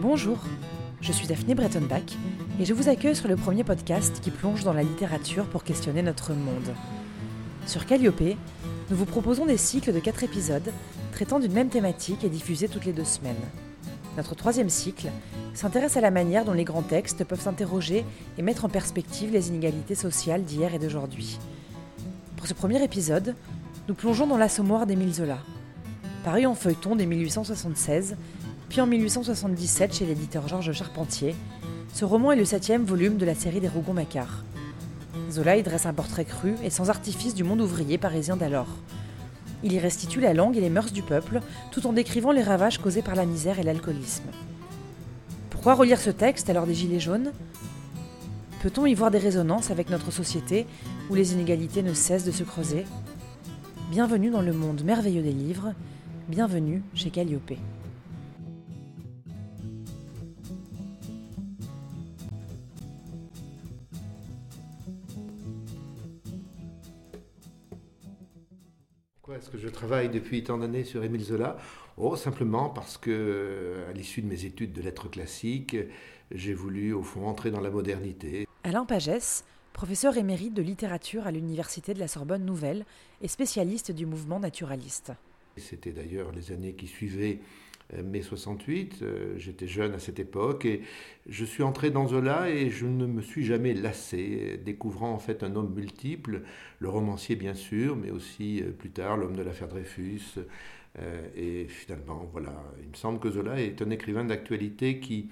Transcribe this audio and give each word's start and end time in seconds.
Bonjour, 0.00 0.38
je 1.02 1.12
suis 1.12 1.26
Daphné 1.26 1.54
Brettonbach 1.54 2.16
et 2.58 2.64
je 2.64 2.72
vous 2.72 2.88
accueille 2.88 3.14
sur 3.14 3.28
le 3.28 3.36
premier 3.36 3.64
podcast 3.64 4.18
qui 4.22 4.30
plonge 4.30 4.64
dans 4.64 4.72
la 4.72 4.82
littérature 4.82 5.44
pour 5.44 5.62
questionner 5.62 6.00
notre 6.00 6.32
monde. 6.32 6.74
Sur 7.66 7.84
Calliope, 7.84 8.22
nous 8.88 8.96
vous 8.96 9.04
proposons 9.04 9.44
des 9.44 9.58
cycles 9.58 9.92
de 9.92 9.98
4 9.98 10.24
épisodes 10.24 10.72
traitant 11.12 11.38
d'une 11.38 11.52
même 11.52 11.68
thématique 11.68 12.24
et 12.24 12.30
diffusés 12.30 12.68
toutes 12.68 12.86
les 12.86 12.94
deux 12.94 13.04
semaines. 13.04 13.36
Notre 14.16 14.34
troisième 14.34 14.70
cycle 14.70 15.08
s'intéresse 15.52 15.98
à 15.98 16.00
la 16.00 16.10
manière 16.10 16.46
dont 16.46 16.54
les 16.54 16.64
grands 16.64 16.80
textes 16.80 17.24
peuvent 17.24 17.42
s'interroger 17.42 18.06
et 18.38 18.42
mettre 18.42 18.64
en 18.64 18.70
perspective 18.70 19.30
les 19.30 19.48
inégalités 19.48 19.94
sociales 19.94 20.44
d'hier 20.44 20.72
et 20.72 20.78
d'aujourd'hui. 20.78 21.38
Pour 22.38 22.46
ce 22.46 22.54
premier 22.54 22.82
épisode, 22.82 23.34
nous 23.86 23.94
plongeons 23.94 24.26
dans 24.26 24.38
l'assommoir 24.38 24.86
d'Émile 24.86 25.12
Zola. 25.12 25.40
Paru 26.24 26.46
en 26.46 26.54
feuilleton 26.54 26.96
dès 26.96 27.04
1876, 27.04 28.16
puis 28.70 28.80
en 28.80 28.86
1877 28.86 29.96
chez 29.96 30.06
l'éditeur 30.06 30.46
Georges 30.46 30.72
Charpentier, 30.72 31.34
ce 31.92 32.04
roman 32.04 32.30
est 32.30 32.36
le 32.36 32.44
septième 32.44 32.84
volume 32.84 33.16
de 33.16 33.26
la 33.26 33.34
série 33.34 33.58
des 33.58 33.66
Rougon-Macquart. 33.66 34.44
Zola 35.28 35.56
y 35.56 35.64
dresse 35.64 35.86
un 35.86 35.92
portrait 35.92 36.24
cru 36.24 36.54
et 36.62 36.70
sans 36.70 36.88
artifice 36.88 37.34
du 37.34 37.42
monde 37.42 37.62
ouvrier 37.62 37.98
parisien 37.98 38.36
d'alors. 38.36 38.68
Il 39.64 39.72
y 39.72 39.80
restitue 39.80 40.20
la 40.20 40.34
langue 40.34 40.56
et 40.56 40.60
les 40.60 40.70
mœurs 40.70 40.92
du 40.92 41.02
peuple, 41.02 41.40
tout 41.72 41.84
en 41.88 41.92
décrivant 41.92 42.30
les 42.30 42.44
ravages 42.44 42.78
causés 42.78 43.02
par 43.02 43.16
la 43.16 43.26
misère 43.26 43.58
et 43.58 43.64
l'alcoolisme. 43.64 44.30
Pourquoi 45.50 45.74
relire 45.74 45.98
ce 45.98 46.10
texte 46.10 46.48
à 46.48 46.52
l'heure 46.52 46.66
des 46.66 46.74
Gilets 46.74 47.00
jaunes? 47.00 47.32
Peut-on 48.62 48.86
y 48.86 48.94
voir 48.94 49.10
des 49.10 49.18
résonances 49.18 49.72
avec 49.72 49.90
notre 49.90 50.12
société 50.12 50.64
où 51.10 51.16
les 51.16 51.32
inégalités 51.32 51.82
ne 51.82 51.92
cessent 51.92 52.24
de 52.24 52.30
se 52.30 52.44
creuser? 52.44 52.86
Bienvenue 53.90 54.30
dans 54.30 54.42
le 54.42 54.52
monde 54.52 54.84
merveilleux 54.84 55.22
des 55.22 55.32
livres, 55.32 55.74
bienvenue 56.28 56.84
chez 56.94 57.10
Calliope. 57.10 57.54
Pourquoi 69.30 69.44
est-ce 69.44 69.52
que 69.52 69.58
je 69.58 69.68
travaille 69.68 70.08
depuis 70.08 70.42
tant 70.42 70.58
d'années 70.58 70.82
sur 70.82 71.04
Émile 71.04 71.22
Zola? 71.22 71.56
Oh, 71.96 72.16
simplement 72.16 72.68
parce 72.68 72.98
que, 72.98 73.76
à 73.88 73.92
l'issue 73.92 74.22
de 74.22 74.26
mes 74.26 74.44
études 74.44 74.72
de 74.72 74.82
lettres 74.82 75.08
classiques, 75.08 75.76
j'ai 76.32 76.52
voulu, 76.52 76.92
au 76.92 77.04
fond, 77.04 77.28
entrer 77.28 77.52
dans 77.52 77.60
la 77.60 77.70
modernité. 77.70 78.48
Alain 78.64 78.84
Pagès, 78.84 79.44
professeur 79.72 80.16
émérite 80.16 80.52
de 80.52 80.62
littérature 80.62 81.28
à 81.28 81.30
l'Université 81.30 81.94
de 81.94 82.00
la 82.00 82.08
Sorbonne 82.08 82.44
Nouvelle 82.44 82.84
et 83.22 83.28
spécialiste 83.28 83.92
du 83.92 84.04
mouvement 84.04 84.40
naturaliste. 84.40 85.12
C'était 85.58 85.92
d'ailleurs 85.92 86.32
les 86.32 86.50
années 86.50 86.72
qui 86.72 86.88
suivaient 86.88 87.38
mai 88.04 88.22
68. 88.22 88.98
euh, 89.02 89.34
J'étais 89.38 89.66
jeune 89.68 89.94
à 89.94 89.98
cette 89.98 90.18
époque 90.18 90.64
et 90.64 90.82
je 91.28 91.44
suis 91.44 91.62
entré 91.62 91.90
dans 91.90 92.06
Zola 92.08 92.50
et 92.50 92.70
je 92.70 92.86
ne 92.86 93.06
me 93.06 93.22
suis 93.22 93.44
jamais 93.44 93.74
lassé, 93.74 94.60
découvrant 94.64 95.12
en 95.12 95.18
fait 95.18 95.42
un 95.42 95.54
homme 95.56 95.74
multiple, 95.74 96.42
le 96.78 96.88
romancier 96.88 97.36
bien 97.36 97.54
sûr, 97.54 97.96
mais 97.96 98.10
aussi 98.10 98.62
euh, 98.62 98.70
plus 98.72 98.90
tard 98.90 99.16
l'homme 99.16 99.36
de 99.36 99.42
l'affaire 99.42 99.68
Dreyfus. 99.68 100.38
Euh, 100.98 101.28
Et 101.36 101.66
finalement, 101.68 102.28
voilà, 102.32 102.52
il 102.82 102.88
me 102.90 102.94
semble 102.94 103.18
que 103.20 103.30
Zola 103.30 103.60
est 103.60 103.80
un 103.82 103.90
écrivain 103.90 104.24
d'actualité 104.24 105.00
qui 105.00 105.30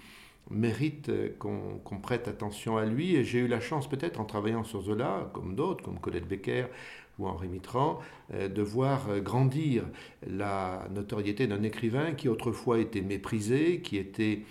mérite 0.50 1.08
euh, 1.10 1.30
qu'on 1.38 2.00
prête 2.00 2.28
attention 2.28 2.76
à 2.76 2.84
lui. 2.86 3.16
Et 3.16 3.24
j'ai 3.24 3.40
eu 3.40 3.48
la 3.48 3.60
chance 3.60 3.88
peut-être 3.88 4.20
en 4.20 4.24
travaillant 4.24 4.64
sur 4.64 4.82
Zola, 4.82 5.30
comme 5.34 5.54
d'autres, 5.56 5.84
comme 5.84 5.98
Colette 6.00 6.26
Becker 6.28 6.66
ou 7.18 7.26
Henri 7.26 7.48
Mitterrand, 7.48 7.98
euh, 8.34 8.48
de 8.48 8.62
voir 8.62 9.08
euh, 9.10 9.20
grandir 9.20 9.84
la 10.26 10.86
notoriété 10.94 11.46
d'un 11.46 11.62
écrivain 11.62 12.12
qui 12.14 12.28
autrefois 12.28 12.78
était 12.78 13.00
méprisé, 13.02 13.80
qui 13.80 13.96
était 13.96 14.42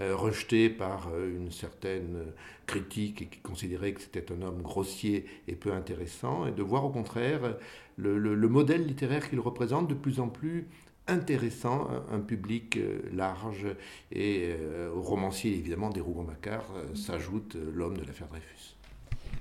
euh, 0.00 0.16
rejeté 0.16 0.70
par 0.70 1.08
une 1.16 1.50
certaine 1.50 2.24
critique 2.66 3.22
et 3.22 3.26
qui 3.26 3.38
considérait 3.40 3.92
que 3.92 4.00
c'était 4.00 4.32
un 4.32 4.42
homme 4.42 4.62
grossier 4.62 5.26
et 5.48 5.54
peu 5.54 5.72
intéressant, 5.72 6.46
et 6.46 6.52
de 6.52 6.62
voir 6.62 6.84
au 6.84 6.90
contraire 6.90 7.56
le, 7.96 8.18
le- 8.18 8.34
le 8.34 8.48
modèle 8.48 8.86
littéraire 8.86 9.28
qu'il 9.28 9.40
représente 9.40 9.86
de 9.88 9.94
plus 9.94 10.18
en 10.20 10.28
plus 10.28 10.66
intéressant, 11.06 11.88
un, 12.10 12.20
public 12.20 12.78
large, 13.12 13.66
et 14.10 14.54
au 14.96 15.02
romancier 15.02 15.52
évidemment 15.52 15.90
des 15.90 16.00
Rougon-Macquart 16.00 16.64
s'ajoute 16.94 17.56
l'homme 17.74 17.98
de 17.98 18.04
l'affaire 18.06 18.28
Dreyfus. 18.28 18.74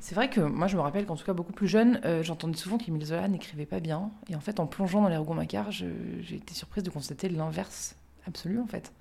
C'est 0.03 0.15
vrai 0.15 0.29
que 0.29 0.41
moi 0.41 0.67
je 0.67 0.75
me 0.75 0.81
rappelle 0.81 1.05
qu'en 1.05 1.15
tout 1.15 1.23
cas 1.23 1.31
beaucoup 1.31 1.53
plus 1.53 1.69
jeune, 1.69 2.01
euh, 2.03 2.23
j'entendais 2.23 2.57
souvent 2.57 2.77
qu'Émile 2.77 3.05
Zola 3.05 3.29
n'écrivait 3.29 3.65
pas 3.65 3.79
bien. 3.79 4.11
Et 4.27 4.35
en 4.35 4.41
fait 4.41 4.59
en 4.59 4.67
plongeant 4.67 5.01
dans 5.01 5.07
les 5.07 5.15
Rougon-Macquart, 5.15 5.71
j'ai 5.71 6.35
été 6.35 6.53
surprise 6.53 6.83
de 6.83 6.89
constater 6.89 7.29
l'inverse 7.29 7.95
absolu 8.27 8.59
en 8.59 8.67
fait. 8.67 8.91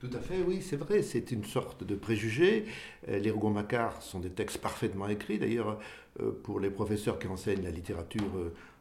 Tout 0.00 0.10
à 0.12 0.18
fait, 0.18 0.42
oui, 0.44 0.60
c'est 0.60 0.74
vrai, 0.74 1.02
c'est 1.02 1.30
une 1.30 1.44
sorte 1.44 1.84
de 1.84 1.94
préjugé. 1.94 2.64
Euh, 3.08 3.20
Les 3.20 3.30
Rougon-Macquart 3.30 4.02
sont 4.02 4.18
des 4.18 4.28
textes 4.28 4.58
parfaitement 4.58 5.06
écrits. 5.06 5.38
D'ailleurs, 5.38 5.78
euh, 6.18 6.32
pour 6.42 6.58
les 6.58 6.68
professeurs 6.68 7.20
qui 7.20 7.28
enseignent 7.28 7.62
la 7.62 7.70
littérature 7.70 8.32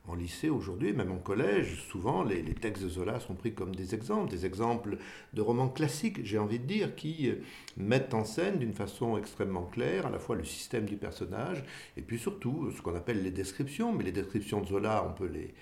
en 0.08 0.16
lycée 0.16 0.50
aujourd'hui, 0.50 0.92
même 0.92 1.12
en 1.12 1.18
collège, 1.18 1.82
souvent 1.90 2.24
les, 2.24 2.42
les 2.42 2.54
textes 2.54 2.84
de 2.84 2.90
Zola 2.90 3.20
sont 3.20 3.36
pris 3.36 3.54
comme 3.54 3.74
des 3.74 3.96
exemples, 3.96 4.30
des 4.30 4.46
exemples 4.46 4.98
de 5.34 5.42
romans 5.42 5.70
classiques, 5.70 6.26
j'ai 6.26 6.38
envie 6.38 6.60
de 6.60 6.66
dire, 6.66 6.96
qui 6.96 7.30
euh, 7.30 7.36
mettent 7.78 8.14
en 8.14 8.26
scène 8.26 8.60
d'une 8.60 8.74
façon 8.74 9.18
extrêmement 9.18 9.64
claire 9.64 10.06
à 10.06 10.10
la 10.10 10.20
fois 10.20 10.36
le 10.36 10.44
système 10.44 10.86
du 10.86 10.98
personnage 10.98 11.64
et 11.96 12.02
puis 12.02 12.20
surtout 12.20 12.72
ce 12.76 12.82
qu'on 12.82 12.96
appelle 12.96 13.24
les 13.24 13.32
descriptions. 13.32 13.94
Mais 13.94 14.04
les 14.04 14.12
descriptions 14.12 14.60
de 14.60 14.68
Zola, 14.68 15.06
on 15.08 15.14
peut 15.14 15.28
les, 15.28 15.54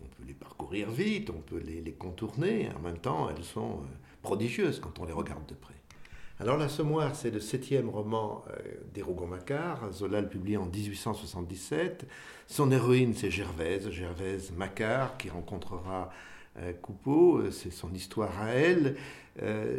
on 0.00 0.06
peut 0.06 0.24
les 0.26 0.34
parcourir 0.34 0.90
vite, 0.90 1.30
on 1.30 1.40
peut 1.40 1.58
les, 1.58 1.80
les 1.80 1.92
contourner, 1.92 2.68
en 2.76 2.80
même 2.80 2.98
temps 2.98 3.30
elles 3.30 3.44
sont 3.44 3.80
euh, 3.80 3.86
prodigieuses 4.22 4.78
quand 4.78 5.00
on 5.00 5.04
les 5.04 5.12
regarde 5.12 5.46
de 5.46 5.54
près. 5.54 5.74
Alors 6.42 6.56
l'Assommoir, 6.56 7.14
c'est 7.14 7.30
le 7.30 7.38
septième 7.38 7.88
roman 7.88 8.42
euh, 8.48 8.58
des 8.92 9.00
Rougon-Macquart. 9.00 9.92
Zola 9.92 10.20
le 10.20 10.26
publie 10.28 10.56
en 10.56 10.66
1877. 10.66 12.04
Son 12.48 12.72
héroïne, 12.72 13.14
c'est 13.14 13.30
Gervaise, 13.30 13.88
Gervaise 13.90 14.50
Macquart, 14.56 15.16
qui 15.18 15.30
rencontrera 15.30 16.10
euh, 16.58 16.72
Coupeau. 16.72 17.38
Euh, 17.38 17.52
C'est 17.52 17.70
son 17.70 17.94
histoire 17.94 18.40
à 18.40 18.48
elle. 18.48 18.96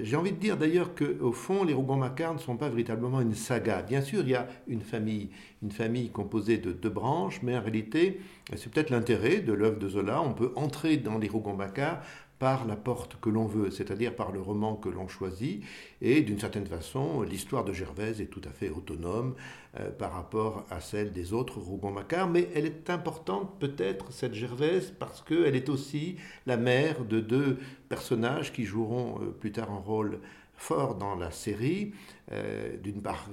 J'ai 0.02 0.16
envie 0.16 0.32
de 0.32 0.38
dire 0.38 0.58
d'ailleurs 0.58 0.96
qu'au 0.96 1.32
fond, 1.34 1.64
les 1.64 1.74
Rougon-Macquart 1.74 2.34
ne 2.34 2.40
sont 2.40 2.56
pas 2.56 2.70
véritablement 2.70 3.22
une 3.22 3.36
saga. 3.36 3.84
Bien 3.84 4.02
sûr, 4.02 4.22
il 4.22 4.30
y 4.30 4.36
a 4.36 4.48
une 4.68 4.82
famille, 4.82 5.30
une 5.62 5.70
famille 5.70 6.10
composée 6.10 6.58
de 6.58 6.72
deux 6.72 6.90
branches, 6.90 7.42
mais 7.44 7.56
en 7.56 7.62
réalité, 7.62 8.20
c'est 8.56 8.72
peut-être 8.72 8.90
l'intérêt 8.90 9.42
de 9.42 9.54
l'œuvre 9.54 9.78
de 9.78 9.90
Zola. 9.90 10.24
On 10.24 10.34
peut 10.34 10.54
entrer 10.56 10.98
dans 10.98 11.20
les 11.20 11.28
Rougon-Macquart 11.28 12.02
par 12.44 12.66
la 12.66 12.76
porte 12.76 13.16
que 13.22 13.30
l'on 13.30 13.46
veut, 13.46 13.72
c'est-à-dire 13.72 14.14
par 14.14 14.34
le 14.34 14.42
roman 14.42 14.76
que 14.76 14.90
l'on 14.90 15.08
choisit. 15.08 15.64
Et 16.02 16.20
d'une 16.24 16.42
certaine 16.42 16.66
façon, 16.66 17.22
l'histoire 17.22 17.64
de 17.64 17.72
Gervaise 17.72 18.20
est 18.20 18.26
tout 18.26 18.42
à 18.44 18.50
fait 18.50 18.70
autonome 18.70 19.36
euh, 19.80 19.90
par 19.92 20.12
rapport 20.12 20.66
à 20.70 20.82
celle 20.82 21.14
des 21.14 21.32
autres 21.32 21.62
Rougon-Macquart, 21.62 22.28
mais 22.30 22.50
elle 22.54 22.66
est 22.66 22.90
importante 22.90 23.58
peut-être, 23.62 24.12
cette 24.12 24.34
Gervaise, 24.34 24.94
parce 25.00 25.22
qu'elle 25.22 25.56
est 25.56 25.70
aussi 25.70 26.18
la 26.46 26.58
mère 26.58 27.06
de 27.06 27.22
deux 27.22 27.60
personnages 27.88 28.52
qui 28.52 28.66
joueront 28.66 29.22
euh, 29.22 29.28
plus 29.28 29.54
tard 29.54 29.72
un 29.72 29.80
rôle 29.80 30.20
fort 30.58 30.96
dans 30.96 31.16
la 31.16 31.32
série. 31.32 31.94
Euh, 32.34 32.76
D'une 32.76 33.02
part, 33.02 33.30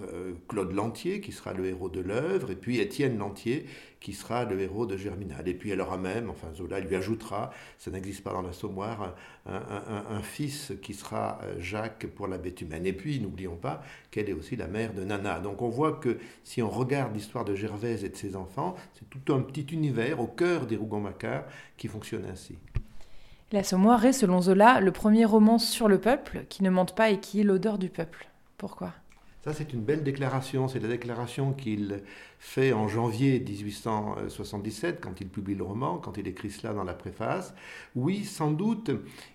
Claude 0.49 0.73
Lantier, 0.73 1.21
qui 1.21 1.33
sera 1.33 1.53
le 1.53 1.67
héros 1.67 1.89
de 1.89 2.01
l'œuvre, 2.01 2.53
et 2.53 2.57
puis 2.57 2.79
Étienne 2.79 3.19
Lantier, 3.19 3.67
qui 4.01 4.15
sera 4.15 4.45
le 4.47 4.59
héros 4.61 4.87
de 4.87 4.97
Germinal. 4.97 5.47
Et 5.47 5.55
puis 5.55 5.71
elle 5.71 5.81
aura 5.81 5.99
même, 5.99 6.31
enfin 6.31 6.49
Zola 6.55 6.81
lui 6.81 6.97
ajoutera, 6.97 7.51
ça 7.79 7.91
n'existe 7.91 8.25
pas 8.25 8.33
dans 8.33 8.41
l'Assommoir, 8.43 9.15
un, 9.47 9.53
un- 9.53 9.83
un- 10.11 10.17
un 10.17 10.23
fils 10.23 10.73
qui 10.83 10.95
sera 10.95 11.39
euh, 11.45 11.55
Jacques 11.61 12.07
pour 12.07 12.27
la 12.27 12.39
bête 12.39 12.61
humaine. 12.63 12.87
Et 12.87 12.93
puis, 12.95 13.21
n'oublions 13.21 13.57
pas 13.57 13.83
qu'elle 14.11 14.29
est 14.31 14.33
aussi 14.33 14.57
la 14.57 14.67
mère 14.69 14.95
de 14.95 15.05
Nana. 15.05 15.39
Donc 15.41 15.61
on 15.63 15.69
voit 15.69 15.93
que 15.93 16.19
si 16.45 16.63
on 16.63 16.71
regarde 16.71 17.15
l'histoire 17.15 17.45
de 17.45 17.55
Gervaise 17.55 18.03
et 18.03 18.09
de 18.09 18.17
ses 18.17 18.37
enfants, 18.37 18.75
c'est 18.99 19.09
tout 19.11 19.33
un 19.35 19.41
petit 19.41 19.67
univers 19.75 20.19
au 20.19 20.27
cœur 20.27 20.67
des 20.67 20.77
Rougon-Macquart 20.77 21.45
qui 21.77 21.87
fonctionne 21.89 22.25
ainsi. 22.25 22.57
L'Assommoir 23.53 24.05
est 24.05 24.13
selon 24.13 24.41
Zola 24.41 24.81
le 24.81 24.93
premier 24.93 25.25
roman 25.25 25.59
sur 25.59 25.89
le 25.89 25.99
peuple 26.01 26.45
qui 26.49 26.63
ne 26.63 26.71
mente 26.71 26.95
pas 26.95 27.11
et 27.11 27.19
qui 27.21 27.41
est 27.41 27.45
l'odeur 27.45 27.79
du 27.79 27.89
peuple. 27.89 28.29
Pourquoi? 28.57 28.93
Ça, 29.43 29.53
c'est 29.55 29.73
une 29.73 29.81
belle 29.81 30.05
déclaration. 30.05 30.69
C'est 30.69 30.81
la 30.81 30.89
déclaration 30.89 31.53
qu'il 31.55 32.03
fait 32.43 32.73
en 32.73 32.89
janvier 32.89 33.39
1877, 33.39 34.99
quand 35.01 35.21
il 35.21 35.29
publie 35.29 35.55
le 35.55 35.63
roman, 35.63 35.99
quand 35.99 36.17
il 36.17 36.27
écrit 36.27 36.51
cela 36.51 36.73
dans 36.73 36.85
la 36.85 36.95
préface. 36.95 37.55
Oui, 37.95 38.25
sans 38.25 38.51
doute, 38.51 38.91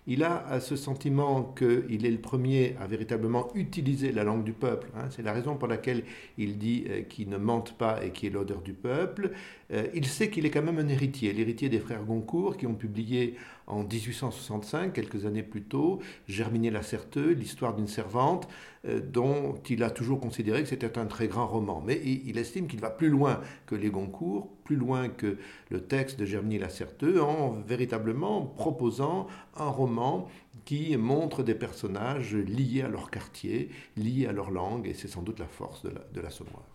il 0.07 0.23
a 0.23 0.59
ce 0.59 0.75
sentiment 0.75 1.43
qu'il 1.43 2.03
est 2.05 2.11
le 2.11 2.17
premier 2.17 2.75
à 2.81 2.87
véritablement 2.87 3.53
utiliser 3.53 4.11
la 4.11 4.23
langue 4.23 4.43
du 4.43 4.53
peuple. 4.53 4.87
hein. 4.97 5.05
C'est 5.11 5.21
la 5.21 5.33
raison 5.33 5.55
pour 5.55 5.67
laquelle 5.67 6.03
il 6.39 6.57
dit 6.57 6.85
euh, 6.89 7.03
qu'il 7.03 7.29
ne 7.29 7.37
mente 7.37 7.77
pas 7.77 8.03
et 8.03 8.09
qu'il 8.09 8.29
est 8.29 8.33
l'odeur 8.33 8.61
du 8.61 8.73
peuple. 8.73 9.31
Euh, 9.71 9.85
il 9.93 10.07
sait 10.07 10.31
qu'il 10.31 10.45
est 10.47 10.49
quand 10.49 10.63
même 10.63 10.79
un 10.79 10.87
héritier, 10.87 11.31
l'héritier 11.31 11.69
des 11.69 11.79
frères 11.79 12.03
Goncourt, 12.03 12.57
qui 12.57 12.65
ont 12.65 12.73
publié 12.75 13.35
en 13.67 13.83
1865, 13.83 14.93
quelques 14.93 15.25
années 15.25 15.43
plus 15.43 15.63
tôt, 15.63 15.99
Germiné 16.27 16.69
la 16.69 16.83
Certeux, 16.83 17.31
l'histoire 17.31 17.75
d'une 17.75 17.87
servante, 17.87 18.47
euh, 18.87 18.99
dont 19.01 19.55
il 19.69 19.83
a 19.83 19.89
toujours 19.89 20.19
considéré 20.19 20.61
que 20.61 20.69
c'était 20.69 20.99
un 20.99 21.05
très 21.07 21.27
grand 21.27 21.47
roman. 21.47 21.81
Mais 21.85 21.99
il 22.03 22.37
estime 22.37 22.67
qu'il 22.67 22.79
va 22.79 22.94
plus 22.97 23.09
loin 23.09 23.41
que 23.65 23.75
les 23.75 23.89
Goncourt, 23.89 24.49
plus 24.63 24.75
loin 24.75 25.09
que 25.09 25.37
le 25.69 25.81
texte 25.81 26.19
de 26.19 26.25
Germiné 26.25 26.59
la 26.59 26.69
Certeux, 26.69 27.21
en 27.21 27.51
véritablement 27.51 28.41
proposant 28.41 29.27
un 29.55 29.69
roman 29.69 30.27
qui 30.65 30.97
montrent 30.97 31.43
des 31.43 31.55
personnages 31.55 32.35
liés 32.35 32.81
à 32.81 32.87
leur 32.87 33.11
quartier, 33.11 33.69
liés 33.97 34.27
à 34.27 34.31
leur 34.31 34.51
langue, 34.51 34.87
et 34.87 34.93
c'est 34.93 35.07
sans 35.07 35.21
doute 35.21 35.39
la 35.39 35.47
force 35.47 35.83
de 35.83 35.93
de 36.13 36.21
l'assommoir. 36.21 36.74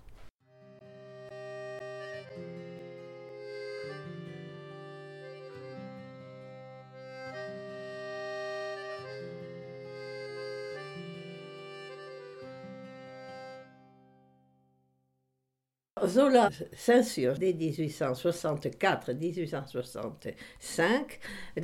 Zola 16.06 16.50
s'insurge 16.73 17.38
dès 17.38 17.52
1864-1865 17.52 20.35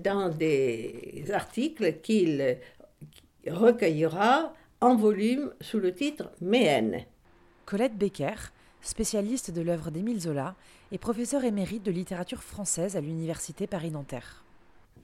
dans 0.02 0.28
des 0.28 1.24
articles 1.32 2.00
qu'il 2.00 2.58
recueillera 3.46 4.52
en 4.80 4.96
volume 4.96 5.52
sous 5.60 5.78
le 5.78 5.94
titre 5.94 6.30
Méhène. 6.40 7.04
Colette 7.64 7.96
Becker, 7.96 8.52
spécialiste 8.80 9.50
de 9.50 9.62
l'œuvre 9.62 9.90
d'Émile 9.90 10.20
Zola, 10.20 10.54
est 10.92 10.98
professeure 10.98 11.44
émérite 11.44 11.82
de 11.82 11.90
littérature 11.90 12.42
française 12.42 12.96
à 12.96 13.00
l'Université 13.00 13.66
Paris-Nanterre. 13.66 14.44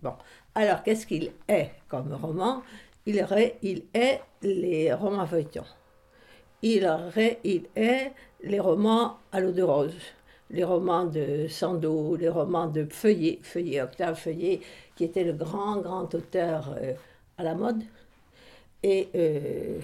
Bon, 0.03 0.15
alors 0.55 0.83
qu'est-ce 0.83 1.07
qu'il 1.07 1.33
est 1.49 1.71
comme 1.89 2.13
roman? 2.13 2.63
Il, 3.07 3.27
il 3.63 3.85
est 3.95 4.21
les 4.43 4.93
romans 4.93 5.27
feuilletons 5.27 5.65
il, 6.63 6.89
il 7.45 7.63
est 7.77 8.13
les 8.43 8.61
romans 8.61 9.19
à 9.33 9.41
l'eau 9.41 9.53
de 9.53 9.63
rose, 9.63 9.95
les 10.51 10.65
romans 10.65 11.07
de 11.07 11.47
Sandeau, 11.49 12.17
les 12.17 12.29
romans 12.29 12.69
de 12.69 12.87
Feuillet, 12.89 13.39
Feuillet, 13.43 13.81
Octave 13.81 14.19
Feuillet, 14.19 14.61
qui 14.95 15.05
était 15.05 15.25
le 15.25 15.33
grand, 15.33 15.79
grand 15.79 16.15
auteur 16.15 16.75
euh, 16.81 16.93
à 17.39 17.43
la 17.43 17.55
mode, 17.55 17.83
et 18.83 19.09
euh, 19.15 19.79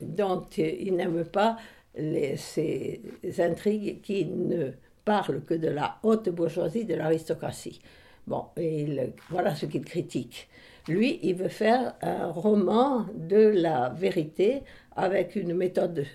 dont 0.00 0.46
il 0.56 0.94
n'aime 0.96 1.24
pas 1.24 1.56
ces 1.94 3.00
intrigues 3.38 4.00
qui 4.00 4.24
ne 4.24 4.70
parlent 5.04 5.42
que 5.42 5.54
de 5.54 5.68
la 5.68 5.98
haute 6.02 6.28
bourgeoisie, 6.30 6.84
de 6.84 6.94
l'aristocratie. 6.94 7.80
Bon, 8.26 8.46
et 8.56 9.12
voilà 9.30 9.54
ce 9.54 9.66
qu'il 9.66 9.84
critique. 9.84 10.48
Lui, 10.88 11.20
il 11.22 11.36
veut 11.36 11.48
faire 11.48 11.94
un 12.02 12.26
roman 12.26 13.06
de 13.14 13.36
la 13.36 13.90
vérité 13.90 14.62
avec 14.96 15.36
une 15.36 15.54
méthode, 15.54 16.06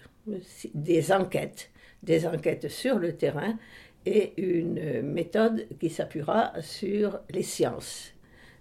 des 0.73 1.11
enquêtes, 1.11 1.71
des 2.03 2.27
enquêtes 2.27 2.69
sur 2.69 2.99
le 2.99 3.15
terrain 3.15 3.57
et 4.05 4.33
une 4.37 5.01
méthode 5.01 5.67
qui 5.79 5.89
s'appuiera 5.89 6.53
sur 6.61 7.19
les 7.29 7.43
sciences. 7.43 8.13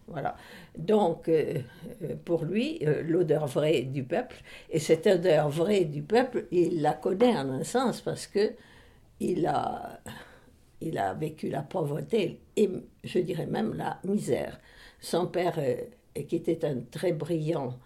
Voilà. 0.08 0.36
Donc, 0.76 1.28
euh, 1.28 1.62
pour 2.24 2.44
lui, 2.44 2.78
euh, 2.82 3.02
l'odeur 3.02 3.46
vraie 3.46 3.82
du 3.82 4.04
peuple, 4.04 4.36
et 4.70 4.78
cette 4.78 5.06
odeur 5.06 5.48
vraie 5.48 5.84
du 5.84 6.02
peuple, 6.02 6.46
il 6.52 6.80
la 6.80 6.92
connaît 6.92 7.36
en 7.36 7.50
un 7.50 7.64
sens 7.64 8.00
parce 8.00 8.26
que 8.26 8.52
il 9.18 9.46
a, 9.46 10.00
il 10.80 10.98
a 10.98 11.14
vécu 11.14 11.48
la 11.48 11.62
pauvreté 11.62 12.40
et 12.56 12.70
je 13.02 13.18
dirais 13.18 13.46
même 13.46 13.74
la 13.74 13.98
misère. 14.04 14.60
Son 15.00 15.26
père, 15.26 15.54
euh, 15.58 15.76
qui 16.24 16.36
était 16.36 16.64
un 16.64 16.80
très 16.90 17.12
brillant 17.12 17.78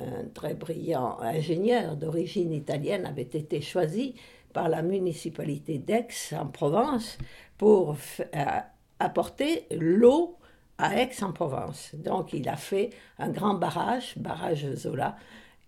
un 0.00 0.24
très 0.32 0.54
brillant 0.54 1.18
ingénieur 1.20 1.96
d'origine 1.96 2.52
italienne, 2.52 3.04
avait 3.04 3.22
été 3.22 3.60
choisi 3.60 4.14
par 4.52 4.68
la 4.68 4.82
municipalité 4.82 5.78
d'Aix 5.78 6.08
en 6.32 6.46
Provence 6.46 7.18
pour 7.56 7.96
euh, 8.20 8.44
apporter 9.00 9.66
l'eau 9.70 10.36
à 10.78 11.02
Aix-en-Provence. 11.02 11.94
Donc 11.94 12.32
il 12.32 12.48
a 12.48 12.56
fait 12.56 12.90
un 13.18 13.30
grand 13.30 13.54
barrage, 13.54 14.14
barrage 14.16 14.66
Zola, 14.74 15.16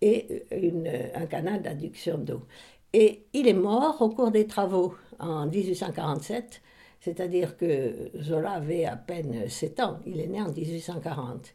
et 0.03 0.47
un 1.15 1.27
canal 1.27 1.61
d'adduction 1.61 2.17
d'eau. 2.17 2.43
Et 2.93 3.27
il 3.33 3.47
est 3.47 3.53
mort 3.53 4.01
au 4.01 4.09
cours 4.09 4.31
des 4.31 4.47
travaux 4.47 4.95
en 5.19 5.47
1847, 5.47 6.63
c'est-à-dire 7.01 7.57
que 7.57 8.11
Zola 8.21 8.53
avait 8.53 8.87
à 8.87 8.97
peine 8.97 9.49
7 9.49 9.81
ans, 9.81 9.99
il 10.07 10.21
est 10.21 10.27
né 10.27 10.41
en 10.41 10.51
1840. 10.51 11.53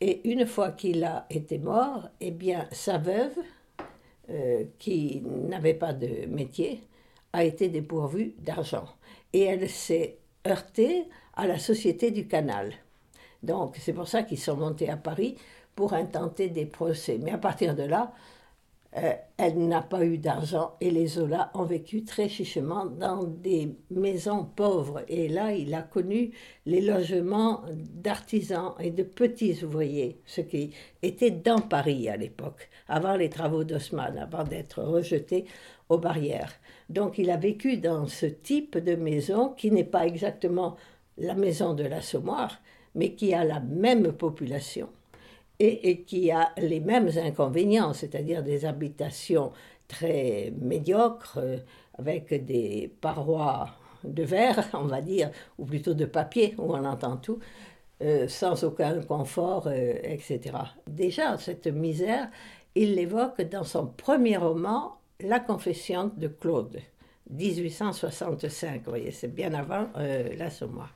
Et 0.00 0.28
une 0.28 0.46
fois 0.46 0.72
qu'il 0.72 1.04
a 1.04 1.26
été 1.30 1.58
mort, 1.58 2.08
eh 2.20 2.30
bien, 2.30 2.68
sa 2.70 2.98
veuve, 2.98 3.36
euh, 4.28 4.64
qui 4.78 5.22
n'avait 5.24 5.74
pas 5.74 5.92
de 5.92 6.26
métier, 6.26 6.82
a 7.32 7.44
été 7.44 7.68
dépourvue 7.68 8.34
d'argent. 8.38 8.86
Et 9.32 9.42
elle 9.42 9.68
s'est 9.68 10.18
heurtée 10.46 11.04
à 11.34 11.46
la 11.46 11.58
Société 11.58 12.10
du 12.10 12.26
Canal. 12.26 12.72
Donc, 13.42 13.76
c'est 13.80 13.92
pour 13.92 14.08
ça 14.08 14.22
qu'ils 14.22 14.38
sont 14.38 14.56
montés 14.56 14.90
à 14.90 14.96
Paris 14.96 15.36
pour 15.74 15.92
intenter 15.92 16.48
des 16.48 16.66
procès. 16.66 17.18
Mais 17.22 17.30
à 17.30 17.38
partir 17.38 17.74
de 17.74 17.82
là, 17.82 18.12
euh, 18.96 19.12
elle 19.36 19.68
n'a 19.68 19.82
pas 19.82 20.04
eu 20.06 20.16
d'argent 20.16 20.72
et 20.80 20.90
les 20.90 21.06
Zola 21.06 21.50
ont 21.52 21.64
vécu 21.64 22.04
très 22.04 22.30
chichement 22.30 22.86
dans 22.86 23.24
des 23.24 23.76
maisons 23.90 24.44
pauvres. 24.44 25.02
Et 25.08 25.28
là, 25.28 25.52
il 25.52 25.74
a 25.74 25.82
connu 25.82 26.30
les 26.64 26.80
logements 26.80 27.62
d'artisans 27.74 28.72
et 28.80 28.90
de 28.90 29.02
petits 29.02 29.62
ouvriers, 29.62 30.18
ce 30.24 30.40
qui 30.40 30.70
était 31.02 31.30
dans 31.30 31.60
Paris 31.60 32.08
à 32.08 32.16
l'époque, 32.16 32.70
avant 32.88 33.16
les 33.16 33.28
travaux 33.28 33.64
d'Haussmann, 33.64 34.16
avant 34.16 34.44
d'être 34.44 34.82
rejeté 34.82 35.44
aux 35.90 35.98
barrières. 35.98 36.54
Donc 36.88 37.18
il 37.18 37.30
a 37.30 37.36
vécu 37.36 37.76
dans 37.76 38.06
ce 38.06 38.26
type 38.26 38.78
de 38.78 38.94
maison 38.94 39.50
qui 39.50 39.70
n'est 39.70 39.84
pas 39.84 40.06
exactement 40.06 40.76
la 41.18 41.34
maison 41.34 41.74
de 41.74 41.84
l'assommoir, 41.84 42.60
mais 42.94 43.12
qui 43.12 43.34
a 43.34 43.44
la 43.44 43.60
même 43.60 44.12
population 44.12 44.88
et, 45.58 46.02
qui 46.02 46.30
a 46.30 46.52
les 46.58 46.80
mêmes 46.80 47.10
inconvénients, 47.16 47.92
c'est-à-dire 47.92 48.42
des 48.42 48.64
habitations 48.64 49.52
très 49.88 50.52
médiocres, 50.60 51.38
euh, 51.38 51.58
avec 51.98 52.44
des 52.44 52.92
parois 53.00 53.68
de 54.04 54.22
verre, 54.22 54.68
on 54.74 54.84
va 54.84 55.00
dire, 55.00 55.30
ou 55.58 55.64
plutôt 55.64 55.94
de 55.94 56.04
papier, 56.04 56.54
où 56.58 56.74
on 56.74 56.84
entend 56.84 57.16
tout, 57.16 57.38
euh, 58.02 58.28
sans 58.28 58.64
aucun 58.64 59.00
confort, 59.00 59.66
euh, 59.68 59.94
etc. 60.02 60.40
Déjà, 60.86 61.38
cette 61.38 61.66
misère, 61.66 62.28
il 62.74 62.94
l'évoque 62.94 63.40
dans 63.42 63.64
son 63.64 63.86
premier 63.86 64.36
roman, 64.36 64.98
La 65.20 65.40
confession 65.40 66.12
de 66.14 66.28
Claude, 66.28 66.78
1865, 67.30 68.82
vous 68.84 68.90
voyez, 68.90 69.10
c'est 69.10 69.34
bien 69.34 69.54
avant 69.54 69.88
l'Assommoir. 70.36 70.92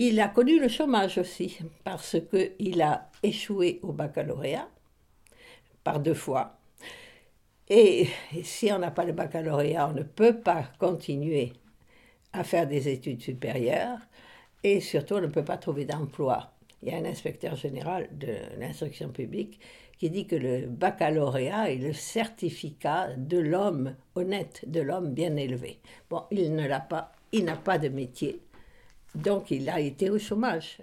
Il 0.00 0.20
a 0.20 0.28
connu 0.28 0.60
le 0.60 0.68
chômage 0.68 1.18
aussi, 1.18 1.58
parce 1.82 2.16
qu'il 2.30 2.82
a 2.82 3.10
échoué 3.24 3.80
au 3.82 3.92
baccalauréat 3.92 4.68
par 5.82 5.98
deux 5.98 6.14
fois. 6.14 6.56
Et 7.68 8.06
si 8.44 8.70
on 8.72 8.78
n'a 8.78 8.92
pas 8.92 9.04
le 9.04 9.12
baccalauréat, 9.12 9.88
on 9.88 9.94
ne 9.94 10.04
peut 10.04 10.38
pas 10.38 10.70
continuer 10.78 11.52
à 12.32 12.44
faire 12.44 12.68
des 12.68 12.88
études 12.88 13.20
supérieures 13.20 13.98
et 14.62 14.78
surtout 14.78 15.14
on 15.14 15.20
ne 15.20 15.26
peut 15.26 15.44
pas 15.44 15.56
trouver 15.56 15.84
d'emploi. 15.84 16.52
Il 16.80 16.90
y 16.90 16.94
a 16.94 16.98
un 16.98 17.04
inspecteur 17.04 17.56
général 17.56 18.08
de 18.12 18.36
l'instruction 18.60 19.08
publique 19.08 19.58
qui 19.98 20.10
dit 20.10 20.28
que 20.28 20.36
le 20.36 20.66
baccalauréat 20.66 21.72
est 21.72 21.78
le 21.78 21.92
certificat 21.92 23.08
de 23.16 23.38
l'homme 23.38 23.96
honnête, 24.14 24.62
de 24.68 24.80
l'homme 24.80 25.12
bien 25.12 25.34
élevé. 25.34 25.80
Bon, 26.08 26.22
il 26.30 26.54
ne 26.54 26.68
l'a 26.68 26.78
pas, 26.78 27.10
il 27.32 27.44
n'a 27.44 27.56
pas 27.56 27.78
de 27.78 27.88
métier, 27.88 28.40
donc 29.14 29.50
il 29.50 29.68
a 29.68 29.80
été 29.80 30.10
au 30.10 30.18
chômage. 30.18 30.78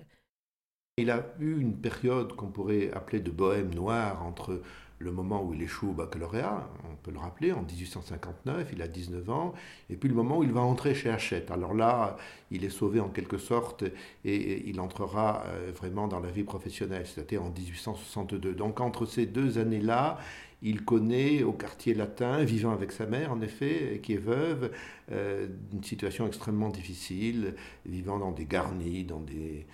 Il 0.97 1.11
a 1.11 1.25
eu 1.39 1.59
une 1.59 1.75
période 1.75 2.33
qu'on 2.35 2.47
pourrait 2.47 2.91
appeler 2.93 3.19
de 3.19 3.31
bohème 3.31 3.73
noire 3.73 4.23
entre 4.23 4.61
le 4.99 5.11
moment 5.11 5.43
où 5.43 5.53
il 5.53 5.61
échoue 5.61 5.89
au 5.89 5.93
baccalauréat, 5.93 6.69
on 6.89 6.95
peut 6.95 7.11
le 7.11 7.19
rappeler, 7.19 7.51
en 7.51 7.63
1859, 7.63 8.69
il 8.73 8.81
a 8.81 8.87
19 8.87 9.29
ans, 9.29 9.53
et 9.89 9.95
puis 9.97 10.07
le 10.07 10.15
moment 10.15 10.37
où 10.37 10.43
il 10.43 10.53
va 10.53 10.61
entrer 10.61 10.95
chez 10.95 11.09
Hachette. 11.09 11.51
Alors 11.51 11.73
là, 11.73 12.15
il 12.49 12.63
est 12.63 12.69
sauvé 12.69 13.01
en 13.01 13.09
quelque 13.09 13.37
sorte 13.37 13.83
et 14.23 14.69
il 14.69 14.79
entrera 14.79 15.43
euh, 15.47 15.71
vraiment 15.75 16.07
dans 16.07 16.21
la 16.21 16.31
vie 16.31 16.43
professionnelle, 16.43 17.05
c'était 17.05 17.37
en 17.37 17.49
1862. 17.49 18.53
Donc 18.53 18.79
entre 18.79 19.05
ces 19.05 19.25
deux 19.25 19.57
années-là, 19.57 20.17
il 20.61 20.83
connaît 20.83 21.43
au 21.43 21.53
quartier 21.53 21.93
latin, 21.93 22.43
vivant 22.43 22.71
avec 22.71 22.91
sa 22.91 23.05
mère 23.05 23.31
en 23.31 23.41
effet, 23.41 23.99
qui 24.01 24.13
est 24.13 24.17
veuve, 24.17 24.71
euh, 25.11 25.47
une 25.73 25.83
situation 25.83 26.27
extrêmement 26.27 26.69
difficile, 26.69 27.55
vivant 27.85 28.19
dans 28.19 28.31
des 28.31 28.45
garnis, 28.45 29.03
dans 29.03 29.19
des, 29.19 29.65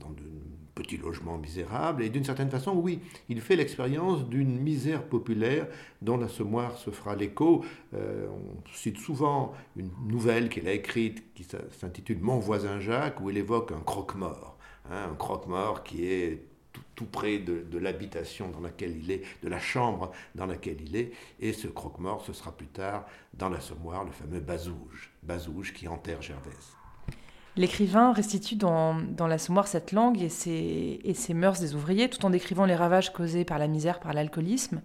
dans 0.00 0.10
de 0.10 0.22
petits 0.74 0.96
logements 0.96 1.38
misérables. 1.38 2.02
Et 2.02 2.10
d'une 2.10 2.24
certaine 2.24 2.50
façon, 2.50 2.72
oui, 2.72 3.00
il 3.28 3.40
fait 3.40 3.56
l'expérience 3.56 4.28
d'une 4.28 4.60
misère 4.60 5.02
populaire 5.04 5.66
dont 6.02 6.16
l'assommoir 6.16 6.76
se 6.76 6.90
fera 6.90 7.14
l'écho. 7.14 7.64
Euh, 7.94 8.26
on 8.28 8.72
cite 8.72 8.98
souvent 8.98 9.52
une 9.76 9.90
nouvelle 10.06 10.48
qu'il 10.48 10.66
a 10.68 10.72
écrite 10.72 11.32
qui 11.34 11.46
s'intitule 11.78 12.18
Mon 12.20 12.38
voisin 12.38 12.80
Jacques, 12.80 13.20
où 13.20 13.30
il 13.30 13.38
évoque 13.38 13.72
un 13.72 13.80
croque-mort. 13.80 14.58
Hein, 14.90 15.10
un 15.12 15.14
croque-mort 15.14 15.82
qui 15.82 16.06
est 16.06 16.42
tout, 16.94 17.06
près 17.06 17.38
de, 17.38 17.78
l'habitation 17.78 18.48
dans 18.48 18.60
laquelle 18.60 18.96
il 18.96 19.10
est, 19.10 19.22
de 19.42 19.48
la 19.48 19.58
chambre 19.58 20.12
dans 20.34 20.46
laquelle 20.46 20.80
il 20.80 20.96
est. 20.96 21.12
Et 21.40 21.52
ce 21.52 21.68
croque-mort, 21.68 22.24
ce 22.24 22.32
sera 22.32 22.52
plus 22.52 22.66
tard 22.66 23.06
dans 23.32 23.48
l'assommoir, 23.48 24.04
le 24.04 24.12
fameux 24.12 24.40
Bazouge, 24.40 25.12
Bazouge 25.22 25.72
qui 25.72 25.88
enterre 25.88 26.22
Gervaise. 26.22 26.76
L'écrivain 27.56 28.12
restitue 28.12 28.56
dans, 28.56 28.94
dans 28.94 29.28
l'Assommoir 29.28 29.68
cette 29.68 29.92
langue 29.92 30.20
et 30.20 30.28
ses, 30.28 31.00
et 31.04 31.14
ses 31.14 31.34
mœurs 31.34 31.60
des 31.60 31.76
ouvriers, 31.76 32.10
tout 32.10 32.24
en 32.26 32.30
décrivant 32.30 32.64
les 32.64 32.74
ravages 32.74 33.12
causés 33.12 33.44
par 33.44 33.60
la 33.60 33.68
misère, 33.68 34.00
par 34.00 34.12
l'alcoolisme. 34.12 34.82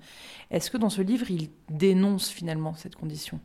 Est-ce 0.52 0.70
que 0.70 0.78
dans 0.78 0.92
ce 0.92 1.02
livre, 1.02 1.32
il 1.32 1.50
dénonce 1.70 2.30
finalement 2.30 2.76
cette 2.76 2.96
condition? 2.96 3.40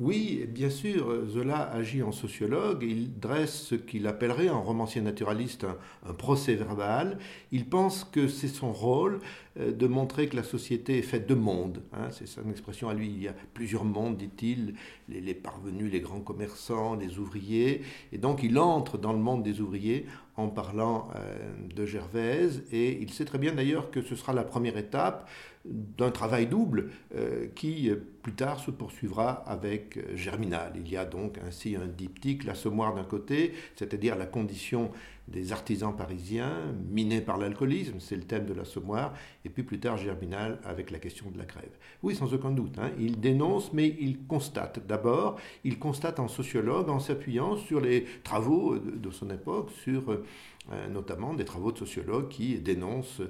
Oui, 0.00 0.46
bien 0.48 0.70
sûr, 0.70 1.26
Zola 1.28 1.70
agit 1.70 2.02
en 2.02 2.10
sociologue, 2.10 2.82
il 2.82 3.20
dresse 3.20 3.64
ce 3.64 3.74
qu'il 3.74 4.06
appellerait 4.06 4.48
en 4.48 4.62
romancier 4.62 5.02
naturaliste 5.02 5.66
un, 6.06 6.14
procès 6.14 6.54
verbal. 6.54 7.18
Il 7.52 7.68
pense 7.68 8.04
que 8.04 8.26
c'est 8.26 8.48
son 8.48 8.72
rôle 8.72 9.20
euh, 9.58 9.72
de 9.72 9.86
montrer 9.86 10.28
que 10.30 10.36
la 10.36 10.42
société 10.42 10.96
est 10.96 11.02
faite 11.02 11.26
de 11.26 11.34
mondes. 11.34 11.82
Hein. 11.92 12.08
c'est 12.12 12.26
son 12.26 12.48
expression 12.50 12.88
à 12.88 12.94
lui. 12.94 13.08
Il 13.08 13.22
y 13.22 13.28
a 13.28 13.34
plusieurs 13.52 13.84
mondes, 13.84 14.16
dit-il, 14.16 14.74
les, 15.10 15.34
parvenus, 15.34 15.92
les 15.92 16.00
grands 16.00 16.20
commerçants, 16.20 16.94
les 16.94 17.18
ouvriers. 17.18 17.82
Et 18.12 18.16
donc 18.16 18.42
il 18.42 18.58
entre 18.58 18.96
dans 18.96 19.12
le 19.12 19.18
monde 19.18 19.42
des 19.42 19.60
ouvriers 19.60 20.06
en 20.36 20.48
parlant 20.48 21.10
euh, 21.14 21.52
de 21.74 21.84
Gervaise. 21.84 22.64
Et 22.72 23.02
il 23.02 23.10
sait 23.12 23.26
très 23.26 23.38
bien 23.38 23.52
d'ailleurs 23.52 23.90
que 23.90 24.00
ce 24.00 24.16
sera 24.16 24.32
la 24.32 24.44
première 24.44 24.78
étape 24.78 25.28
d'un 25.66 26.10
travail 26.10 26.46
double 26.46 26.90
euh, 27.14 27.48
qui 27.54 27.90
plus 28.22 28.32
tard 28.32 28.60
se 28.60 28.70
poursuivra 28.70 29.30
avec 29.46 29.98
Germinal. 30.14 30.72
Il 30.76 30.90
y 30.90 30.96
a 30.96 31.04
donc 31.04 31.38
ainsi 31.46 31.76
un 31.76 31.86
diptyque, 31.86 32.44
l'assommoir 32.44 32.94
d'un 32.94 33.04
côté, 33.04 33.52
c'est-à-dire 33.76 34.16
la 34.16 34.26
condition 34.26 34.90
des 35.30 35.52
artisans 35.52 35.94
parisiens 35.94 36.74
minés 36.90 37.20
par 37.20 37.38
l'alcoolisme, 37.38 38.00
c'est 38.00 38.16
le 38.16 38.22
thème 38.22 38.46
de 38.46 38.52
l'assommoir, 38.52 39.14
et 39.44 39.48
puis 39.48 39.62
plus 39.62 39.78
tard 39.78 39.96
Germinal 39.96 40.58
avec 40.64 40.90
la 40.90 40.98
question 40.98 41.30
de 41.30 41.38
la 41.38 41.44
grève. 41.44 41.70
Oui, 42.02 42.16
sans 42.16 42.34
aucun 42.34 42.50
doute, 42.50 42.78
hein. 42.78 42.90
il 42.98 43.20
dénonce, 43.20 43.72
mais 43.72 43.96
il 44.00 44.26
constate. 44.26 44.84
D'abord, 44.86 45.38
il 45.62 45.78
constate 45.78 46.18
en 46.18 46.28
sociologue 46.28 46.88
en 46.88 46.98
s'appuyant 46.98 47.56
sur 47.56 47.80
les 47.80 48.04
travaux 48.24 48.76
de, 48.78 49.10
son 49.10 49.30
époque, 49.30 49.70
sur 49.70 50.10
euh, 50.10 50.88
notamment 50.88 51.34
des 51.34 51.44
travaux 51.44 51.70
de 51.70 51.78
sociologues 51.78 52.28
qui 52.28 52.58
dénoncent 52.58 53.22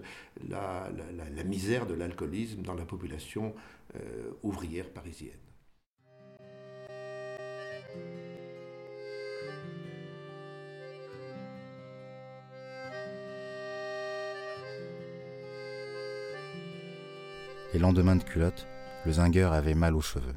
la, 0.49 0.91
misère 1.45 1.87
de 1.87 1.95
l'alcoolisme 1.95 2.63
dans 2.63 2.75
la 2.75 2.85
population 2.85 3.55
euh, 3.97 4.33
ouvrière 4.43 4.91
parisienne. 4.93 5.39
Les 17.73 17.79
lendemains 17.79 18.17
de 18.17 18.25
culotte, 18.25 18.67
le 19.07 19.13
zingueur 19.13 19.53
avait 19.53 19.75
mal 19.75 19.95
aux 19.95 20.01
cheveux, 20.01 20.35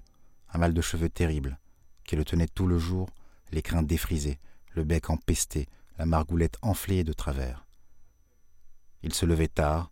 un 0.54 0.60
mal 0.60 0.74
de 0.74 0.82
cheveux 0.82 1.10
terrible, 1.10 1.58
qui 2.04 2.16
le 2.16 2.26
tenait 2.26 2.48
tout 2.48 2.68
le 2.68 2.78
jour, 2.78 3.10
les 3.52 3.62
crins 3.62 3.82
défrisés, 3.82 4.40
le 4.76 4.84
bec 4.84 5.10
empesté, 5.10 5.68
la 5.98 6.06
margoulette 6.06 6.58
enflée 6.62 7.04
de 7.04 7.14
travers. 7.14 7.66
Il 9.02 9.14
se 9.14 9.26
levait 9.26 9.48
tard, 9.48 9.92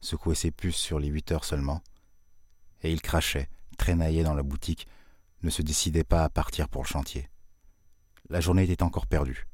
secouait 0.00 0.34
ses 0.34 0.50
puces 0.50 0.76
sur 0.76 0.98
les 0.98 1.08
huit 1.08 1.30
heures 1.30 1.44
seulement, 1.44 1.82
et 2.82 2.92
il 2.92 3.02
crachait, 3.02 3.48
traînaillait 3.76 4.24
dans 4.24 4.34
la 4.34 4.42
boutique, 4.42 4.86
ne 5.42 5.50
se 5.50 5.62
décidait 5.62 6.04
pas 6.04 6.24
à 6.24 6.28
partir 6.28 6.68
pour 6.68 6.82
le 6.82 6.88
chantier. 6.88 7.28
La 8.28 8.40
journée 8.40 8.64
était 8.64 8.82
encore 8.82 9.06
perdue. 9.06 9.46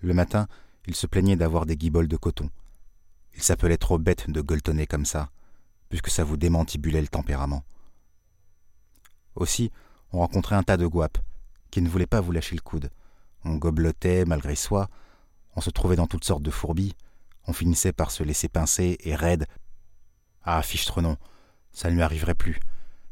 Le 0.00 0.14
matin, 0.14 0.48
il 0.86 0.94
se 0.94 1.06
plaignait 1.06 1.36
d'avoir 1.36 1.66
des 1.66 1.76
guiboles 1.76 2.08
de 2.08 2.16
coton. 2.16 2.50
Il 3.34 3.42
s'appelait 3.42 3.76
trop 3.76 3.98
bête 3.98 4.30
de 4.30 4.40
gueuletonner 4.40 4.86
comme 4.86 5.04
ça, 5.04 5.30
puisque 5.88 6.10
ça 6.10 6.24
vous 6.24 6.36
démantibulait 6.36 7.00
le 7.00 7.08
tempérament. 7.08 7.64
Aussi, 9.34 9.70
on 10.12 10.18
rencontrait 10.18 10.56
un 10.56 10.62
tas 10.62 10.76
de 10.76 10.86
guapes, 10.86 11.18
qui 11.70 11.82
ne 11.82 11.88
voulaient 11.88 12.06
pas 12.06 12.20
vous 12.20 12.32
lâcher 12.32 12.54
le 12.54 12.62
coude. 12.62 12.90
On 13.44 13.56
gobelotait 13.56 14.24
malgré 14.24 14.56
soi, 14.56 14.88
on 15.54 15.60
se 15.60 15.70
trouvait 15.70 15.96
dans 15.96 16.06
toutes 16.06 16.24
sortes 16.24 16.42
de 16.42 16.50
fourbies, 16.50 16.94
on 17.46 17.52
finissait 17.52 17.92
par 17.92 18.10
se 18.10 18.22
laisser 18.22 18.48
pincer 18.48 18.96
et 19.00 19.14
raide. 19.14 19.46
Ah, 20.42 20.62
fichtrenon, 20.62 21.16
ça 21.76 21.90
ne 21.90 21.94
lui 21.94 22.02
arriverait 22.02 22.34
plus. 22.34 22.58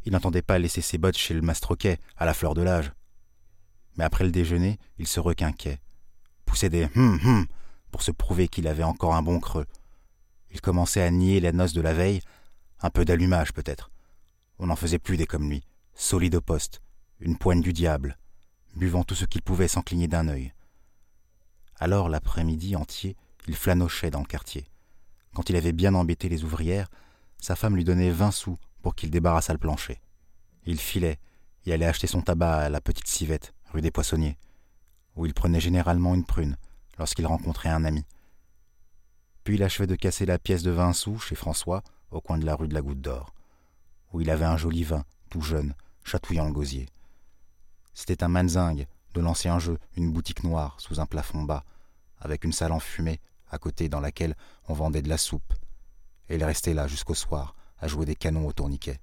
Il 0.06 0.12
n'entendait 0.12 0.40
pas 0.40 0.58
laisser 0.58 0.80
ses 0.80 0.96
bottes 0.96 1.18
chez 1.18 1.34
le 1.34 1.42
mastroquet, 1.42 1.98
à 2.16 2.24
la 2.24 2.32
fleur 2.32 2.54
de 2.54 2.62
l'âge. 2.62 2.92
Mais 3.96 4.04
après 4.04 4.24
le 4.24 4.30
déjeuner, 4.30 4.78
il 4.96 5.06
se 5.06 5.20
requinquait, 5.20 5.80
poussait 6.46 6.70
des 6.70 6.88
hum 6.96 7.20
hum 7.22 7.46
pour 7.90 8.02
se 8.02 8.10
prouver 8.10 8.48
qu'il 8.48 8.66
avait 8.66 8.82
encore 8.82 9.14
un 9.14 9.22
bon 9.22 9.38
creux. 9.38 9.66
Il 10.50 10.62
commençait 10.62 11.02
à 11.02 11.10
nier 11.10 11.40
la 11.40 11.52
noce 11.52 11.74
de 11.74 11.82
la 11.82 11.92
veille 11.92 12.22
un 12.80 12.88
peu 12.88 13.04
d'allumage 13.04 13.52
peut-être. 13.52 13.90
On 14.58 14.66
n'en 14.66 14.76
faisait 14.76 14.98
plus 14.98 15.18
des 15.18 15.26
comme 15.26 15.50
lui, 15.50 15.62
solide 15.94 16.34
au 16.34 16.40
poste, 16.40 16.80
une 17.20 17.36
poigne 17.36 17.60
du 17.60 17.74
diable, 17.74 18.16
buvant 18.76 19.04
tout 19.04 19.14
ce 19.14 19.26
qu'il 19.26 19.42
pouvait 19.42 19.68
sans 19.68 19.82
cligner 19.82 20.08
d'un 20.08 20.26
œil. 20.28 20.54
Alors 21.76 22.08
l'après-midi 22.08 22.76
entier, 22.76 23.14
il 23.46 23.56
flanochait 23.56 24.10
dans 24.10 24.20
le 24.20 24.26
quartier. 24.26 24.70
Quand 25.34 25.50
il 25.50 25.56
avait 25.56 25.72
bien 25.72 25.94
embêté 25.94 26.30
les 26.30 26.44
ouvrières, 26.44 26.88
sa 27.44 27.56
femme 27.56 27.76
lui 27.76 27.84
donnait 27.84 28.10
vingt 28.10 28.30
sous 28.30 28.56
pour 28.80 28.94
qu'il 28.94 29.10
débarrassât 29.10 29.52
le 29.52 29.58
plancher. 29.58 30.00
Il 30.64 30.80
filait 30.80 31.18
et 31.66 31.74
allait 31.74 31.84
acheter 31.84 32.06
son 32.06 32.22
tabac 32.22 32.56
à 32.56 32.68
la 32.70 32.80
petite 32.80 33.06
civette, 33.06 33.52
rue 33.70 33.82
des 33.82 33.90
Poissonniers, 33.90 34.38
où 35.14 35.26
il 35.26 35.34
prenait 35.34 35.60
généralement 35.60 36.14
une 36.14 36.24
prune 36.24 36.56
lorsqu'il 36.98 37.26
rencontrait 37.26 37.68
un 37.68 37.84
ami. 37.84 38.06
Puis 39.44 39.56
il 39.56 39.62
achevait 39.62 39.86
de 39.86 39.94
casser 39.94 40.24
la 40.24 40.38
pièce 40.38 40.62
de 40.62 40.70
vingt 40.70 40.94
sous 40.94 41.18
chez 41.18 41.34
François 41.34 41.82
au 42.10 42.22
coin 42.22 42.38
de 42.38 42.46
la 42.46 42.54
rue 42.54 42.66
de 42.66 42.72
la 42.72 42.80
Goutte 42.80 43.02
d'Or, 43.02 43.34
où 44.14 44.22
il 44.22 44.30
avait 44.30 44.46
un 44.46 44.56
joli 44.56 44.82
vin, 44.82 45.04
tout 45.28 45.42
jeune, 45.42 45.74
chatouillant 46.02 46.46
le 46.46 46.52
gosier. 46.52 46.88
C'était 47.92 48.24
un 48.24 48.28
manzingue 48.28 48.86
de 49.12 49.20
l'ancien 49.20 49.58
jeu, 49.58 49.78
une 49.98 50.10
boutique 50.10 50.44
noire 50.44 50.76
sous 50.80 50.98
un 50.98 51.04
plafond 51.04 51.42
bas, 51.42 51.64
avec 52.20 52.44
une 52.44 52.52
salle 52.52 52.72
enfumée 52.72 53.20
à 53.50 53.58
côté 53.58 53.90
dans 53.90 54.00
laquelle 54.00 54.34
on 54.66 54.72
vendait 54.72 55.02
de 55.02 55.10
la 55.10 55.18
soupe. 55.18 55.52
Et 56.28 56.36
il 56.36 56.44
restait 56.44 56.74
là 56.74 56.86
jusqu'au 56.86 57.14
soir 57.14 57.54
à 57.78 57.88
jouer 57.88 58.06
des 58.06 58.16
canons 58.16 58.46
au 58.46 58.52
tourniquet. 58.52 59.00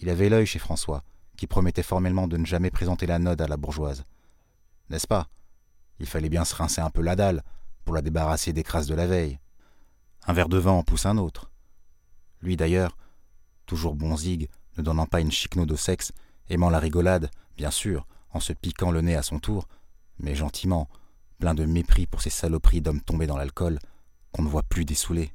Il 0.00 0.10
avait 0.10 0.28
l'œil 0.28 0.46
chez 0.46 0.58
François, 0.58 1.02
qui 1.36 1.46
promettait 1.46 1.82
formellement 1.82 2.28
de 2.28 2.36
ne 2.36 2.46
jamais 2.46 2.70
présenter 2.70 3.06
la 3.06 3.18
node 3.18 3.40
à 3.40 3.48
la 3.48 3.56
bourgeoise. 3.56 4.04
N'est-ce 4.90 5.06
pas? 5.06 5.28
Il 5.98 6.06
fallait 6.06 6.28
bien 6.28 6.44
se 6.44 6.54
rincer 6.54 6.80
un 6.80 6.90
peu 6.90 7.02
la 7.02 7.16
dalle 7.16 7.42
pour 7.84 7.94
la 7.94 8.02
débarrasser 8.02 8.52
des 8.52 8.62
crasses 8.62 8.86
de 8.86 8.94
la 8.94 9.06
veille. 9.06 9.38
Un 10.26 10.32
verre 10.32 10.48
de 10.48 10.58
vin 10.58 10.72
en 10.72 10.82
pousse 10.82 11.06
un 11.06 11.18
autre. 11.18 11.50
Lui 12.42 12.56
d'ailleurs, 12.56 12.96
toujours 13.66 13.96
bon 13.96 14.16
zig, 14.16 14.48
ne 14.76 14.82
donnant 14.82 15.06
pas 15.06 15.20
une 15.20 15.32
chiquenaude 15.32 15.72
au 15.72 15.76
sexe, 15.76 16.12
aimant 16.48 16.70
la 16.70 16.78
rigolade, 16.78 17.30
bien 17.56 17.70
sûr, 17.70 18.06
en 18.30 18.40
se 18.40 18.52
piquant 18.52 18.90
le 18.90 19.00
nez 19.00 19.16
à 19.16 19.22
son 19.22 19.38
tour, 19.38 19.68
mais 20.18 20.34
gentiment, 20.34 20.88
plein 21.38 21.54
de 21.54 21.64
mépris 21.64 22.06
pour 22.06 22.22
ces 22.22 22.30
saloperies 22.30 22.80
d'hommes 22.80 23.00
tombés 23.00 23.26
dans 23.26 23.36
l'alcool, 23.36 23.78
qu'on 24.32 24.42
ne 24.42 24.48
voit 24.48 24.62
plus 24.62 24.84
dessoulés. 24.84 25.30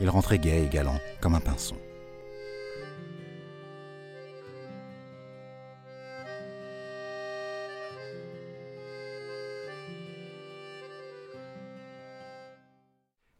Il 0.00 0.08
rentrait 0.08 0.38
gai 0.38 0.64
et 0.64 0.68
galant, 0.68 0.98
comme 1.20 1.34
un 1.34 1.40
pinson. 1.40 1.76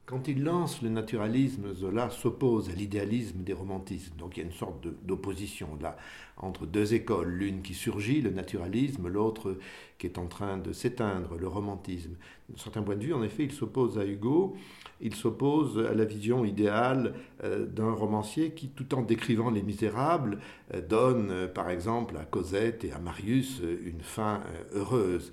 Quand 0.08 0.26
il 0.26 0.42
lance 0.42 0.80
le 0.80 0.88
naturalisme, 0.88 1.74
Zola 1.74 2.08
s'oppose 2.08 2.70
à 2.70 2.72
l'idéalisme 2.72 3.42
des 3.44 3.52
romantismes. 3.52 4.16
Donc 4.16 4.36
il 4.36 4.40
y 4.40 4.42
a 4.42 4.46
une 4.46 4.54
sorte 4.56 4.86
d'opposition 5.04 5.78
là 5.82 5.98
entre 6.38 6.64
deux 6.64 6.94
écoles, 6.94 7.28
l'une 7.28 7.60
qui 7.60 7.74
surgit, 7.74 8.22
le 8.22 8.30
naturalisme, 8.30 9.06
l'autre 9.08 9.58
qui 9.98 10.06
est 10.06 10.18
en 10.18 10.26
train 10.26 10.58
de 10.58 10.72
s'éteindre, 10.72 11.36
le 11.36 11.48
romantisme. 11.48 12.14
D'un 12.48 12.56
certain 12.56 12.82
point 12.82 12.96
de 12.96 13.04
vue, 13.04 13.12
en 13.12 13.22
effet, 13.22 13.44
il 13.44 13.52
s'oppose 13.52 13.98
à 13.98 14.06
Hugo, 14.06 14.56
il 15.00 15.14
s'oppose 15.14 15.84
à 15.86 15.92
la 15.92 16.04
vision 16.04 16.44
idéale 16.44 17.14
euh, 17.44 17.66
d'un 17.66 17.92
romancier 17.92 18.52
qui, 18.52 18.68
tout 18.68 18.94
en 18.94 19.02
décrivant 19.02 19.50
les 19.50 19.62
misérables, 19.62 20.38
euh, 20.72 20.80
donne, 20.80 21.30
euh, 21.30 21.48
par 21.48 21.68
exemple, 21.68 22.16
à 22.16 22.24
Cosette 22.24 22.84
et 22.84 22.92
à 22.92 22.98
Marius 23.00 23.60
une 23.84 24.00
fin 24.00 24.42
heureuse. 24.72 25.32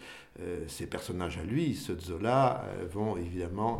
ces 0.67 0.87
personnages 0.87 1.37
à 1.37 1.43
lui, 1.43 1.75
ceux 1.75 1.95
de 1.95 2.01
Zola, 2.01 2.65
vont 2.91 3.15
évidemment 3.15 3.79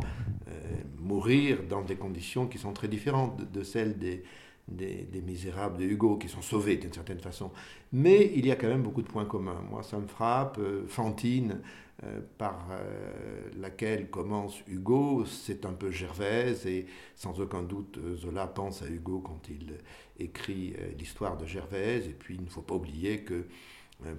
mourir 0.98 1.58
dans 1.68 1.82
des 1.82 1.96
conditions 1.96 2.46
qui 2.46 2.56
sont 2.56 2.72
très 2.72 2.88
différentes 2.88 3.52
de 3.52 3.62
celles 3.62 3.98
des, 3.98 4.22
des, 4.68 5.22
Misérables 5.24 5.78
de 5.78 5.84
Hugo, 5.84 6.16
qui 6.16 6.28
sont 6.28 6.42
sauvés 6.42 6.76
d'une 6.76 6.92
certaine 6.92 7.20
façon. 7.20 7.50
Mais 7.92 8.32
il 8.34 8.46
y 8.46 8.50
a 8.50 8.56
quand 8.56 8.68
même 8.68 8.82
beaucoup 8.82 9.02
de 9.02 9.08
points 9.08 9.24
communs. 9.24 9.62
Moi, 9.70 9.82
ça 9.82 9.98
me 9.98 10.06
frappe. 10.06 10.58
Euh, 10.58 10.86
Fantine, 10.86 11.60
euh, 12.04 12.20
par 12.36 12.68
euh, 12.70 13.48
laquelle 13.58 14.10
commence 14.10 14.62
Hugo, 14.68 15.24
c'est 15.24 15.64
un 15.64 15.72
peu 15.72 15.90
Gervaise, 15.90 16.66
et 16.66 16.86
sans 17.14 17.40
aucun 17.40 17.62
doute, 17.62 17.98
Zola 18.16 18.46
pense 18.46 18.82
à 18.82 18.88
Hugo 18.88 19.20
quand 19.20 19.48
il 19.48 19.74
écrit 20.18 20.74
l'histoire 20.98 21.36
de 21.36 21.46
Gervaise. 21.46 22.06
Et 22.06 22.14
puis, 22.14 22.34
il 22.34 22.44
ne 22.44 22.50
faut 22.50 22.62
pas 22.62 22.74
oublier 22.74 23.20
que 23.22 23.46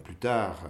plus 0.04 0.16
tard, 0.16 0.64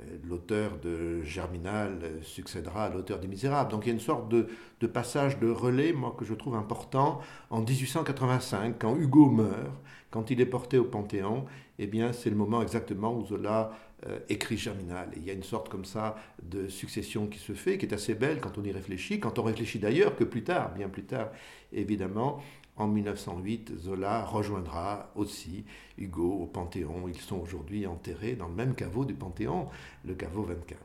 euh, 0.00 0.04
l'auteur 0.24 0.78
de 0.78 1.22
Germinal 1.22 1.98
succédera 2.22 2.86
à 2.86 2.90
l'auteur 2.90 3.18
des 3.18 3.28
Misérables. 3.28 3.70
Donc 3.70 3.84
il 3.84 3.88
y 3.88 3.90
a 3.90 3.94
une 3.94 4.00
sorte 4.00 4.28
de, 4.28 4.46
passage 4.86 5.38
de 5.38 5.48
relais, 5.48 5.92
moi, 5.92 6.14
que 6.18 6.24
je 6.24 6.34
trouve 6.34 6.54
important. 6.56 7.20
En 7.50 7.60
1885, 7.60 8.76
quand 8.78 8.96
Hugo 8.96 9.30
meurt, 9.30 9.70
quand 10.10 10.30
il 10.30 10.40
est 10.40 10.46
porté 10.46 10.78
au 10.78 10.84
Panthéon, 10.84 11.44
eh 11.78 11.86
bien, 11.86 12.12
c'est 12.12 12.30
le 12.30 12.36
moment 12.36 12.62
exactement 12.62 13.14
où 13.14 13.26
Zola 13.26 13.72
euh, 14.06 14.18
écrit 14.28 14.56
Germinal. 14.56 15.08
il 15.16 15.24
y 15.24 15.30
a 15.30 15.32
une 15.32 15.42
sorte 15.42 15.68
comme 15.68 15.84
ça 15.84 16.16
de 16.42 16.68
succession 16.68 17.26
qui 17.26 17.38
se 17.38 17.52
fait, 17.52 17.78
qui 17.78 17.86
est 17.86 17.94
assez 17.94 18.14
belle 18.14 18.40
quand 18.40 18.58
on 18.58 18.64
y 18.64 18.72
réfléchit, 18.72 19.20
quand 19.20 19.38
on 19.38 19.42
réfléchit 19.42 19.78
d'ailleurs 19.78 20.16
que 20.16 20.24
plus 20.24 20.44
tard, 20.44 20.74
bien 20.74 20.88
plus 20.88 21.04
tard, 21.04 21.30
évidemment, 21.72 22.42
en 22.76 22.88
1908, 22.88 23.72
Zola 23.78 24.24
rejoindra 24.24 25.10
aussi 25.14 25.64
Hugo 25.98 26.30
au 26.42 26.46
Panthéon. 26.46 27.08
Ils 27.08 27.20
sont 27.20 27.38
aujourd'hui 27.38 27.86
enterrés 27.86 28.34
dans 28.34 28.48
le 28.48 28.54
même 28.54 28.74
caveau 28.74 29.04
du 29.04 29.14
Panthéon, 29.14 29.68
le 30.04 30.14
caveau 30.14 30.42
24. 30.42 30.80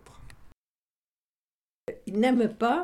Il 2.06 2.20
n'aime 2.20 2.48
pas 2.50 2.84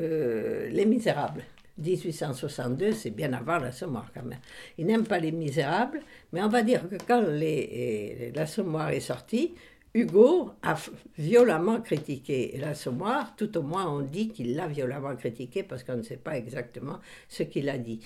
euh, 0.00 0.68
Les 0.70 0.86
Misérables. 0.86 1.44
1862, 1.76 2.92
c'est 2.92 3.10
bien 3.10 3.32
avant 3.32 3.58
l'Assommoir 3.58 4.10
quand 4.14 4.22
même. 4.22 4.38
Il 4.78 4.86
n'aime 4.86 5.04
pas 5.04 5.18
Les 5.18 5.32
Misérables, 5.32 6.00
mais 6.32 6.42
on 6.42 6.48
va 6.48 6.62
dire 6.62 6.88
que 6.88 6.96
quand 7.06 7.20
les, 7.20 8.32
l'Assommoir 8.34 8.90
est 8.90 9.00
sorti, 9.00 9.54
Hugo 9.96 10.50
a 10.62 10.74
violemment 11.16 11.80
critiqué 11.80 12.56
l'Assommoir, 12.58 13.36
tout 13.36 13.56
au 13.56 13.62
moins 13.62 13.88
on 13.88 14.00
dit 14.00 14.28
qu'il 14.28 14.56
l'a 14.56 14.66
violemment 14.66 15.14
critiqué 15.14 15.62
parce 15.62 15.84
qu'on 15.84 15.98
ne 15.98 16.02
sait 16.02 16.16
pas 16.16 16.36
exactement 16.36 16.98
ce 17.28 17.44
qu'il 17.44 17.68
a 17.68 17.78
dit. 17.78 18.00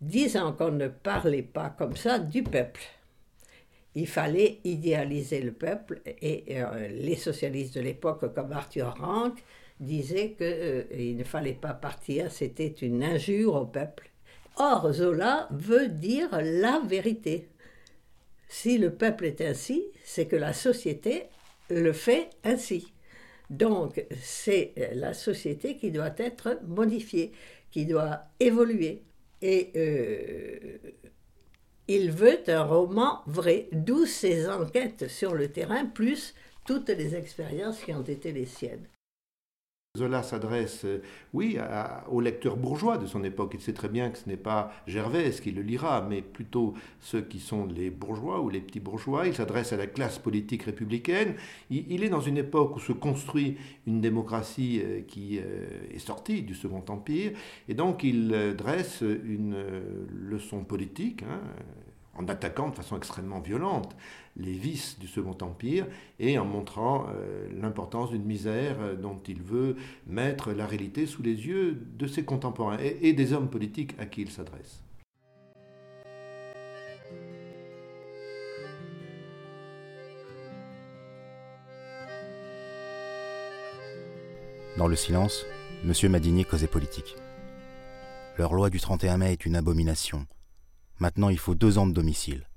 Disant 0.00 0.54
qu'on 0.54 0.70
ne 0.70 0.88
parlait 0.88 1.42
pas 1.42 1.68
comme 1.68 1.96
ça 1.96 2.18
du 2.18 2.42
peuple. 2.42 2.80
Il 3.94 4.06
fallait 4.06 4.60
idéaliser 4.64 5.42
le 5.42 5.52
peuple 5.52 6.00
et 6.06 6.44
euh, 6.62 6.88
les 6.88 7.16
socialistes 7.16 7.74
de 7.74 7.82
l'époque 7.82 8.34
comme 8.34 8.52
Arthur 8.52 8.94
Rank 8.98 9.34
disaient 9.78 10.30
qu'il 10.30 10.46
euh, 10.46 11.14
ne 11.14 11.24
fallait 11.24 11.52
pas 11.52 11.74
partir, 11.74 12.32
c'était 12.32 12.68
une 12.68 13.04
injure 13.04 13.54
au 13.56 13.66
peuple. 13.66 14.08
Or, 14.56 14.90
Zola 14.92 15.48
veut 15.50 15.88
dire 15.88 16.30
la 16.40 16.80
vérité. 16.86 17.48
Si 18.52 18.76
le 18.76 18.92
peuple 18.92 19.24
est 19.24 19.40
ainsi, 19.40 19.82
c'est 20.04 20.26
que 20.26 20.36
la 20.36 20.52
société 20.52 21.24
le 21.70 21.94
fait 21.94 22.28
ainsi. 22.44 22.92
Donc, 23.48 24.04
c'est 24.20 24.74
la 24.94 25.14
société 25.14 25.78
qui 25.78 25.90
doit 25.90 26.14
être 26.18 26.60
modifiée, 26.68 27.32
qui 27.70 27.86
doit 27.86 28.24
évoluer. 28.40 29.04
Et 29.40 29.70
euh, 29.74 30.76
il 31.88 32.12
veut 32.12 32.40
un 32.46 32.62
roman 32.62 33.22
vrai, 33.26 33.68
d'où 33.72 34.04
ses 34.04 34.46
enquêtes 34.46 35.08
sur 35.08 35.34
le 35.34 35.48
terrain, 35.48 35.86
plus 35.86 36.34
toutes 36.66 36.90
les 36.90 37.16
expériences 37.16 37.80
qui 37.80 37.94
ont 37.94 38.02
été 38.02 38.32
les 38.32 38.46
siennes. 38.46 38.86
Zola 39.98 40.22
s'adresse, 40.22 40.86
euh, 40.86 41.02
oui, 41.34 41.58
aux 42.10 42.22
lecteurs 42.22 42.56
bourgeois 42.56 42.96
de 42.96 43.04
son 43.04 43.22
époque. 43.24 43.50
Il 43.52 43.60
sait 43.60 43.74
très 43.74 43.90
bien 43.90 44.08
que 44.08 44.16
ce 44.16 44.26
n'est 44.26 44.38
pas 44.38 44.72
Gervais 44.86 45.30
qui 45.32 45.50
le 45.50 45.60
lira, 45.60 46.00
mais 46.00 46.22
plutôt 46.22 46.72
ceux 46.98 47.20
qui 47.20 47.38
sont 47.38 47.66
les 47.66 47.90
bourgeois 47.90 48.40
ou 48.40 48.48
les 48.48 48.62
petits 48.62 48.80
bourgeois. 48.80 49.26
Il 49.26 49.34
s'adresse 49.34 49.74
à 49.74 49.76
la 49.76 49.86
classe 49.86 50.18
politique 50.18 50.62
républicaine. 50.62 51.34
Il, 51.68 52.02
est 52.02 52.08
dans 52.08 52.22
une 52.22 52.38
époque 52.38 52.76
où 52.76 52.80
se 52.80 52.92
construit 52.92 53.58
une 53.86 54.00
démocratie 54.00 54.80
euh, 54.82 55.02
qui 55.02 55.38
euh, 55.38 55.66
est 55.94 55.98
sortie 55.98 56.40
du 56.40 56.54
Second 56.54 56.84
Empire, 56.88 57.32
et 57.68 57.74
donc 57.74 58.02
il 58.02 58.54
dresse 58.56 59.02
une 59.02 59.56
leçon 60.10 60.64
politique. 60.64 61.22
Hein, 61.22 61.40
en 62.14 62.28
attaquant 62.28 62.68
de 62.68 62.74
façon 62.74 62.96
extrêmement 62.96 63.40
violente 63.40 63.94
les 64.36 64.52
vices 64.52 64.98
du 64.98 65.06
Second 65.06 65.36
Empire 65.40 65.86
et 66.18 66.38
en 66.38 66.44
montrant 66.44 67.06
euh, 67.08 67.48
l'importance 67.60 68.10
d'une 68.10 68.24
misère 68.24 68.76
euh, 68.80 68.96
dont 68.96 69.20
il 69.28 69.42
veut 69.42 69.76
mettre 70.06 70.52
la 70.52 70.66
réalité 70.66 71.06
sous 71.06 71.22
les 71.22 71.46
yeux 71.46 71.78
de 71.98 72.06
ses 72.06 72.24
contemporains 72.24 72.78
et, 72.78 73.12
des 73.12 73.32
hommes 73.32 73.48
politiques 73.48 73.94
à 73.98 74.06
qui 74.06 74.22
il 74.22 74.30
s'adresse. 74.30 74.82
Dans 84.78 84.88
le 84.88 84.96
silence, 84.96 85.44
M. 85.84 86.10
Madinier 86.10 86.44
causait 86.44 86.66
politique. 86.66 87.14
Leur 88.38 88.54
loi 88.54 88.70
du 88.70 88.80
31 88.80 89.18
mai 89.18 89.32
est 89.32 89.44
une 89.44 89.56
abomination. 89.56 90.26
Maintenant, 91.02 91.30
il 91.30 91.38
faut 91.38 91.56
deux 91.56 91.78
ans 91.78 91.88
de 91.88 91.92
domicile. 91.92 92.48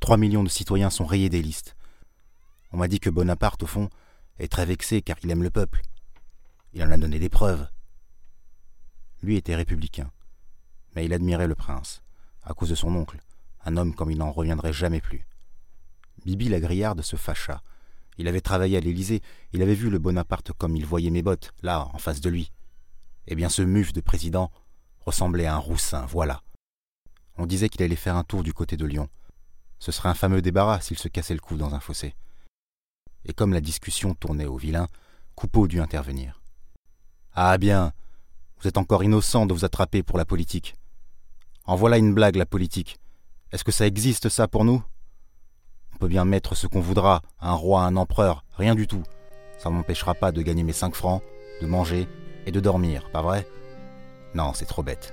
Trois 0.00 0.16
millions 0.16 0.42
de 0.42 0.48
citoyens 0.48 0.88
sont 0.88 1.04
rayés 1.04 1.28
des 1.28 1.42
listes. 1.42 1.76
On 2.72 2.78
m'a 2.78 2.88
dit 2.88 2.98
que 2.98 3.10
Bonaparte, 3.10 3.62
au 3.62 3.66
fond, 3.66 3.90
est 4.38 4.50
très 4.50 4.64
vexé 4.64 5.02
car 5.02 5.18
il 5.22 5.30
aime 5.30 5.42
le 5.42 5.50
peuple. 5.50 5.82
Il 6.72 6.82
en 6.82 6.90
a 6.90 6.96
donné 6.96 7.18
des 7.18 7.28
preuves. 7.28 7.68
Lui 9.22 9.36
était 9.36 9.54
républicain, 9.54 10.10
mais 10.96 11.04
il 11.04 11.12
admirait 11.12 11.46
le 11.46 11.54
prince, 11.54 12.02
à 12.42 12.54
cause 12.54 12.70
de 12.70 12.74
son 12.74 12.96
oncle, 12.96 13.20
un 13.66 13.76
homme 13.76 13.94
comme 13.94 14.10
il 14.10 14.16
n'en 14.16 14.32
reviendrait 14.32 14.72
jamais 14.72 15.02
plus. 15.02 15.26
Bibi 16.24 16.48
la 16.48 16.60
Grillarde 16.60 17.02
se 17.02 17.16
fâcha. 17.16 17.60
Il 18.16 18.28
avait 18.28 18.40
travaillé 18.40 18.78
à 18.78 18.80
l'Élysée, 18.80 19.20
il 19.52 19.60
avait 19.60 19.74
vu 19.74 19.90
le 19.90 19.98
Bonaparte 19.98 20.52
comme 20.52 20.74
il 20.74 20.86
voyait 20.86 21.10
mes 21.10 21.22
bottes, 21.22 21.52
là, 21.60 21.90
en 21.92 21.98
face 21.98 22.22
de 22.22 22.30
lui. 22.30 22.50
Eh 23.26 23.34
bien, 23.34 23.50
ce 23.50 23.60
muf 23.60 23.92
de 23.92 24.00
président 24.00 24.50
ressemblait 25.00 25.44
à 25.44 25.56
un 25.56 25.58
roussin, 25.58 26.06
voilà. 26.06 26.40
On 27.36 27.46
disait 27.46 27.68
qu'il 27.68 27.82
allait 27.82 27.96
faire 27.96 28.16
un 28.16 28.24
tour 28.24 28.42
du 28.42 28.52
côté 28.52 28.76
de 28.76 28.86
Lyon. 28.86 29.08
Ce 29.78 29.92
serait 29.92 30.08
un 30.08 30.14
fameux 30.14 30.40
débarras 30.40 30.80
s'il 30.80 30.98
se 30.98 31.08
cassait 31.08 31.34
le 31.34 31.40
cou 31.40 31.56
dans 31.56 31.74
un 31.74 31.80
fossé. 31.80 32.14
Et 33.24 33.32
comme 33.32 33.52
la 33.52 33.60
discussion 33.60 34.14
tournait 34.14 34.46
au 34.46 34.56
vilain, 34.56 34.88
Coupeau 35.34 35.66
dut 35.66 35.80
intervenir. 35.80 36.40
Ah 37.34 37.58
bien, 37.58 37.92
vous 38.60 38.68
êtes 38.68 38.78
encore 38.78 39.02
innocent 39.02 39.46
de 39.46 39.52
vous 39.52 39.64
attraper 39.64 40.02
pour 40.02 40.16
la 40.16 40.24
politique. 40.24 40.76
En 41.64 41.74
voilà 41.74 41.98
une 41.98 42.14
blague, 42.14 42.36
la 42.36 42.46
politique. 42.46 42.98
Est-ce 43.50 43.64
que 43.64 43.72
ça 43.72 43.86
existe, 43.86 44.28
ça, 44.28 44.46
pour 44.46 44.64
nous? 44.64 44.82
On 45.94 45.96
peut 45.96 46.08
bien 46.08 46.24
mettre 46.24 46.54
ce 46.54 46.66
qu'on 46.66 46.80
voudra, 46.80 47.22
un 47.40 47.54
roi, 47.54 47.82
un 47.82 47.96
empereur, 47.96 48.44
rien 48.56 48.74
du 48.74 48.86
tout. 48.86 49.02
Ça 49.58 49.70
ne 49.70 49.74
m'empêchera 49.74 50.14
pas 50.14 50.30
de 50.30 50.42
gagner 50.42 50.62
mes 50.62 50.72
cinq 50.72 50.94
francs, 50.94 51.22
de 51.60 51.66
manger 51.66 52.08
et 52.46 52.52
de 52.52 52.60
dormir, 52.60 53.10
pas 53.10 53.22
vrai? 53.22 53.46
Non, 54.34 54.52
c'est 54.54 54.66
trop 54.66 54.82
bête. 54.82 55.12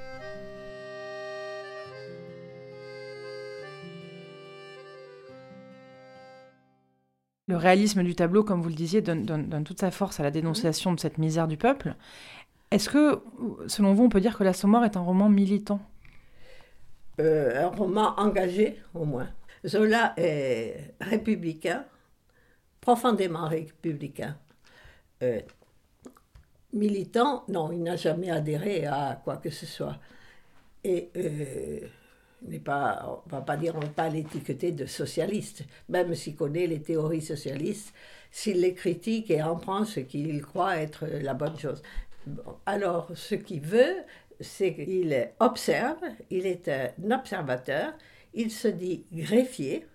Le 7.51 7.57
réalisme 7.57 8.01
du 8.01 8.15
tableau, 8.15 8.45
comme 8.45 8.61
vous 8.61 8.69
le 8.69 8.75
disiez, 8.75 9.01
donne, 9.01 9.63
toute 9.65 9.81
sa 9.81 9.91
force 9.91 10.21
à 10.21 10.23
la 10.23 10.31
dénonciation 10.31 10.93
de 10.93 10.99
cette 11.01 11.17
misère 11.17 11.49
du 11.49 11.57
peuple. 11.57 11.95
Est-ce 12.71 12.87
que, 12.89 13.21
selon 13.67 13.93
vous, 13.93 14.05
on 14.05 14.09
peut 14.09 14.21
dire 14.21 14.37
que 14.37 14.45
L'Assommoir 14.45 14.85
est 14.85 14.95
un 14.95 15.01
roman 15.01 15.27
militant? 15.27 15.81
Euh, 17.19 17.65
Un 17.65 17.67
roman 17.67 18.13
engagé, 18.17 18.79
au 18.93 19.03
moins. 19.03 19.27
Zola 19.67 20.13
est 20.15 20.93
républicain, 21.01 21.83
profondément 22.79 23.49
républicain. 23.49 24.37
Euh, 25.21 25.41
militant, 26.71 27.43
non, 27.49 27.73
il 27.73 27.83
n'a 27.83 27.97
jamais 27.97 28.31
adhéré 28.31 28.85
à 28.85 29.19
quoi 29.21 29.35
que 29.35 29.49
ce 29.49 29.65
soit. 29.65 29.99
Et 30.85 31.09
euh, 31.17 31.81
n'est 32.43 32.59
pas, 32.59 33.21
on 33.25 33.29
va 33.29 33.41
pas 33.41 33.57
dire, 33.57 33.75
on 33.75 33.81
ne 33.81 33.87
pas 33.87 34.09
l'étiqueter 34.09 34.71
de 34.71 34.85
socialiste, 34.85 35.63
même 35.89 36.13
s'il 36.15 36.35
connaît 36.35 36.67
les 36.67 36.81
théories 36.81 37.21
socialistes, 37.21 37.93
s'il 38.31 38.61
les 38.61 38.73
critique 38.73 39.29
et 39.29 39.41
en 39.43 39.55
prend 39.55 39.85
ce 39.85 39.99
qu'il 39.99 40.41
croit 40.41 40.77
être 40.77 41.05
la 41.05 41.33
bonne 41.33 41.57
chose. 41.57 41.81
alors, 42.65 43.09
ce 43.13 43.35
qu'il 43.35 43.61
veut, 43.61 43.95
c'est 44.39 44.73
qu'il 44.73 45.29
observe, 45.39 46.01
il 46.29 46.45
est 46.45 46.67
un 46.67 47.11
observateur, 47.11 47.93
il 48.33 48.51
se 48.51 48.67
dit 48.67 49.05
greffier, 49.11 49.85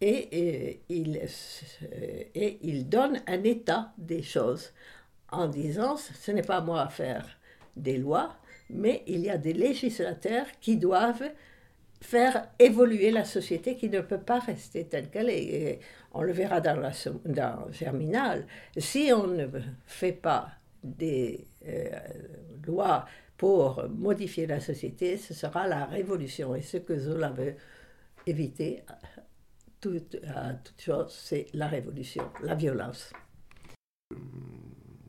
et, 0.00 0.80
il, 0.88 1.20
et 2.34 2.58
il 2.62 2.88
donne 2.88 3.20
un 3.28 3.44
état 3.44 3.92
des 3.98 4.22
choses 4.22 4.72
en 5.30 5.46
disant 5.46 5.96
ce 5.96 6.32
n'est 6.32 6.42
pas 6.42 6.60
moi 6.60 6.82
à 6.82 6.88
faire 6.88 7.26
des 7.76 7.98
lois, 7.98 8.36
mais 8.72 9.02
il 9.06 9.20
y 9.20 9.30
a 9.30 9.38
des 9.38 9.52
législateurs 9.52 10.46
qui 10.60 10.76
doivent 10.76 11.30
faire 12.00 12.48
évoluer 12.58 13.10
la 13.10 13.24
société 13.24 13.76
qui 13.76 13.88
ne 13.88 14.00
peut 14.00 14.20
pas 14.20 14.40
rester 14.40 14.86
telle 14.86 15.08
qu'elle 15.08 15.30
est. 15.30 15.78
on 16.12 16.22
le 16.22 16.32
verra 16.32 16.60
dans, 16.60 16.78
la, 16.78 16.90
dans 17.24 17.70
Germinal. 17.70 18.46
Si 18.76 19.12
on 19.14 19.28
ne 19.28 19.46
fait 19.86 20.12
pas 20.12 20.50
des 20.82 21.46
euh, 21.66 21.90
lois 22.66 23.06
pour 23.36 23.88
modifier 23.88 24.46
la 24.46 24.60
société, 24.60 25.16
ce 25.16 25.32
sera 25.32 25.68
la 25.68 25.84
révolution. 25.84 26.54
Et 26.54 26.62
ce 26.62 26.78
que 26.78 26.98
Zola 26.98 27.30
veut 27.30 27.54
éviter 28.26 28.82
à 28.88 28.98
toute 29.80 30.16
chose, 30.78 31.12
c'est 31.12 31.46
la 31.54 31.68
révolution, 31.68 32.24
la 32.42 32.54
violence 32.54 33.12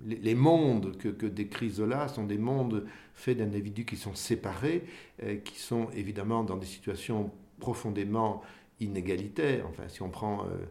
les 0.06 0.36
mondes 0.36 0.98
que, 0.98 1.26
décrit 1.26 1.70
Zola 1.70 2.08
sont 2.08 2.26
des 2.26 2.38
mondes 2.38 2.86
faits 3.14 3.38
d'individus 3.38 3.86
qui 3.86 3.96
sont 3.96 4.16
séparés, 4.16 4.84
euh, 5.22 5.38
qui 5.38 5.60
sont 5.60 5.90
évidemment 5.92 6.44
dans 6.44 6.58
des 6.58 6.66
situations 6.66 7.32
profondément 7.60 8.42
inégalitaires. 8.80 9.66
Enfin, 9.70 9.88
si 9.88 10.02
on 10.02 10.10
prend 10.10 10.42
euh, 10.42 10.66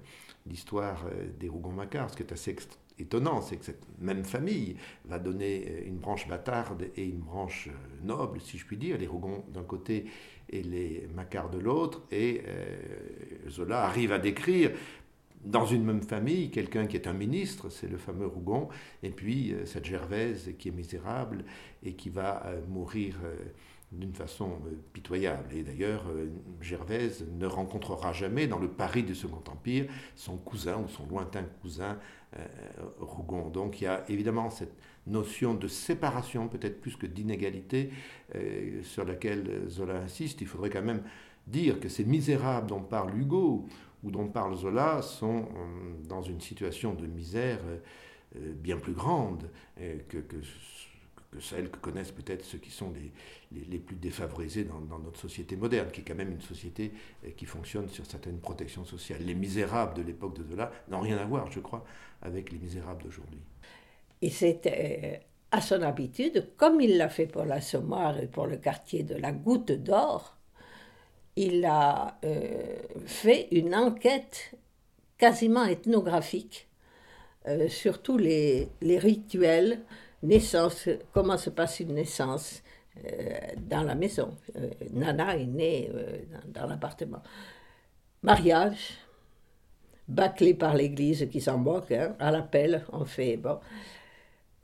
l'histoire 0.47 1.07
euh, 1.07 1.27
des 1.39 1.49
Rougon-Macquart, 1.49 2.11
ce 2.11 2.17
qui 2.17 2.23
est 2.23 2.33
assez 2.33 2.57
étonnant, 2.99 3.41
c'est 3.41 3.57
que 3.57 3.65
cette 3.65 3.87
même 4.01 4.25
famille 4.25 4.77
va 5.07 5.19
donner 5.19 5.85
une 5.87 5.97
branche 5.97 6.29
bâtarde 6.29 6.89
et 6.97 7.05
une 7.05 7.21
branche 7.21 7.71
noble, 8.03 8.41
si 8.41 8.59
je 8.59 8.67
puis 8.67 8.77
dire, 8.77 8.99
les 8.99 9.07
Rougon 9.07 9.45
d'un 9.53 9.65
côté 9.65 10.05
et 10.51 10.63
les 10.63 11.09
Macquart 11.15 11.49
de 11.49 11.59
l'autre, 11.59 12.03
et 12.13 12.43
Zola 13.49 13.85
arrive 13.85 14.13
à 14.13 14.19
décrire 14.19 14.73
dans 15.45 15.67
une 15.67 15.85
même 15.85 16.03
famille, 16.03 16.51
quelqu'un 16.51 16.87
qui 16.87 16.97
est 16.97 17.07
un 17.07 17.13
ministre, 17.13 17.69
c'est 17.69 17.89
le 17.89 17.99
fameux 17.99 18.27
Rougon, 18.27 18.69
et 19.03 19.11
puis 19.11 19.55
cette 19.65 19.85
Gervaise 19.85 20.55
qui 20.59 20.69
est 20.69 20.73
misérable 20.73 21.45
et 21.83 21.95
qui 21.95 22.11
va 22.11 22.45
mourir 22.69 23.17
d'une 23.91 24.15
façon 24.15 24.59
pitoyable. 24.93 25.55
Et 25.55 25.63
d'ailleurs, 25.63 26.05
Gervaise 26.61 27.27
ne 27.39 27.47
rencontrera 27.47 28.13
jamais 28.13 28.47
dans 28.47 28.59
le 28.59 28.69
Paris 28.69 29.03
du 29.03 29.15
Second 29.15 29.43
Empire 29.51 29.87
son 30.15 30.37
cousin 30.37 30.79
ou 30.79 30.89
son 30.89 31.07
lointain 31.07 31.45
cousin 31.61 31.99
Rougon. 33.01 33.51
Donc 33.51 33.81
il 33.81 33.85
y 33.85 33.87
a 33.89 34.05
évidemment 34.09 34.49
cette 34.49 34.75
notion 35.07 35.55
de 35.55 35.69
séparation, 35.69 36.49
peut-être 36.49 36.81
plus 36.81 36.97
que 36.97 37.07
d'inégalité, 37.07 37.91
euh, 38.35 38.83
sur 38.83 39.05
laquelle 39.05 39.69
Zola 39.69 39.97
insiste. 39.97 40.41
Il 40.41 40.47
faudrait 40.47 40.71
quand 40.71 40.83
même 40.83 41.03
dire 41.47 41.81
que 41.81 41.89
ces 41.89 42.05
misérables 42.05 42.69
dont 42.69 42.81
parle 42.81 43.17
Hugo 43.19 43.67
ou 44.03 44.11
dont 44.11 44.29
parle 44.29 44.57
Zola 44.57 45.03
sont 45.03 45.43
euh, 45.43 46.07
dans 46.09 46.23
une 46.23 46.41
situation 46.41 46.95
de 46.95 47.07
misère 47.07 47.61
euh, 48.37 48.53
bien 48.55 48.79
plus 48.79 48.95
grande 48.95 49.51
que, 50.09 50.19
celle 51.41 51.71
que 51.71 51.79
connaissent 51.79 52.13
peut-être 52.13 52.45
ceux 52.45 52.59
qui 52.59 52.71
sont 52.71 52.93
les, 52.93 53.65
les, 53.69 53.79
plus 53.79 53.97
défavorisés 53.97 54.65
dans, 54.65 54.99
notre 54.99 55.19
société 55.19 55.57
moderne, 55.57 55.91
qui 55.91 56.01
est 56.01 56.05
quand 56.05 56.15
même 56.15 56.33
une 56.33 56.41
société 56.41 56.93
qui 57.37 57.47
fonctionne 57.47 57.89
sur 57.89 58.07
certaines 58.07 58.39
protections 58.39 58.85
sociales. 58.85 59.23
Les 59.23 59.35
misérables 59.35 59.95
de 59.95 60.03
l'époque 60.03 60.37
de 60.37 60.45
Zola 60.45 60.73
n'ont 60.89 61.01
rien 61.01 61.19
à 61.19 61.25
voir, 61.25 61.51
je 61.51 61.61
crois, 61.61 61.85
avec 62.23 62.53
les 62.53 62.59
misérables 62.59 63.03
d'aujourd'hui. 63.03 63.41
Et 64.23 64.31
c'était 64.31 65.21
euh, 65.21 65.25
à 65.51 65.61
son 65.61 65.83
habitude, 65.83 66.53
comme 66.57 66.81
il 66.81 66.97
l'a 66.97 67.09
fait 67.09 67.27
pour 67.27 67.45
l'Assommoir 67.45 68.19
et 68.19 68.29
pour 68.29 68.47
le 68.47 68.57
quartier 68.57 69.03
de 69.03 69.17
la 69.17 69.33
Goutte 69.33 69.73
d'Or, 69.73 70.39
il 71.37 71.65
a 71.65 72.19
euh, 72.25 72.77
fait 73.07 73.49
une 73.51 73.75
enquête 73.75 74.55
quasiment 75.19 75.65
ethnographique 75.65 76.69
euh, 77.49 77.69
sur 77.69 78.03
tous 78.03 78.19
les, 78.19 78.69
rituels, 78.83 79.81
naissance, 80.23 80.89
comment 81.13 81.39
se 81.39 81.51
passe 81.51 81.81
une 81.81 81.95
naissance 81.95 82.63
dans 83.57 83.85
la 83.85 83.95
maison. 83.95 84.37
Nana 84.93 85.39
est 85.39 85.47
née 85.47 85.91
dans, 86.49 86.67
l'appartement. 86.67 87.23
Mariage, 88.23 88.99
bâclé 90.09 90.53
par 90.53 90.75
l'Église 90.75 91.27
qui 91.31 91.41
s'en 91.41 91.57
moque, 91.57 91.91
hein, 91.91 92.15
à 92.19 92.31
l'appel, 92.31 92.85
on 92.93 93.07
fait 93.07 93.39
bon 93.39 93.59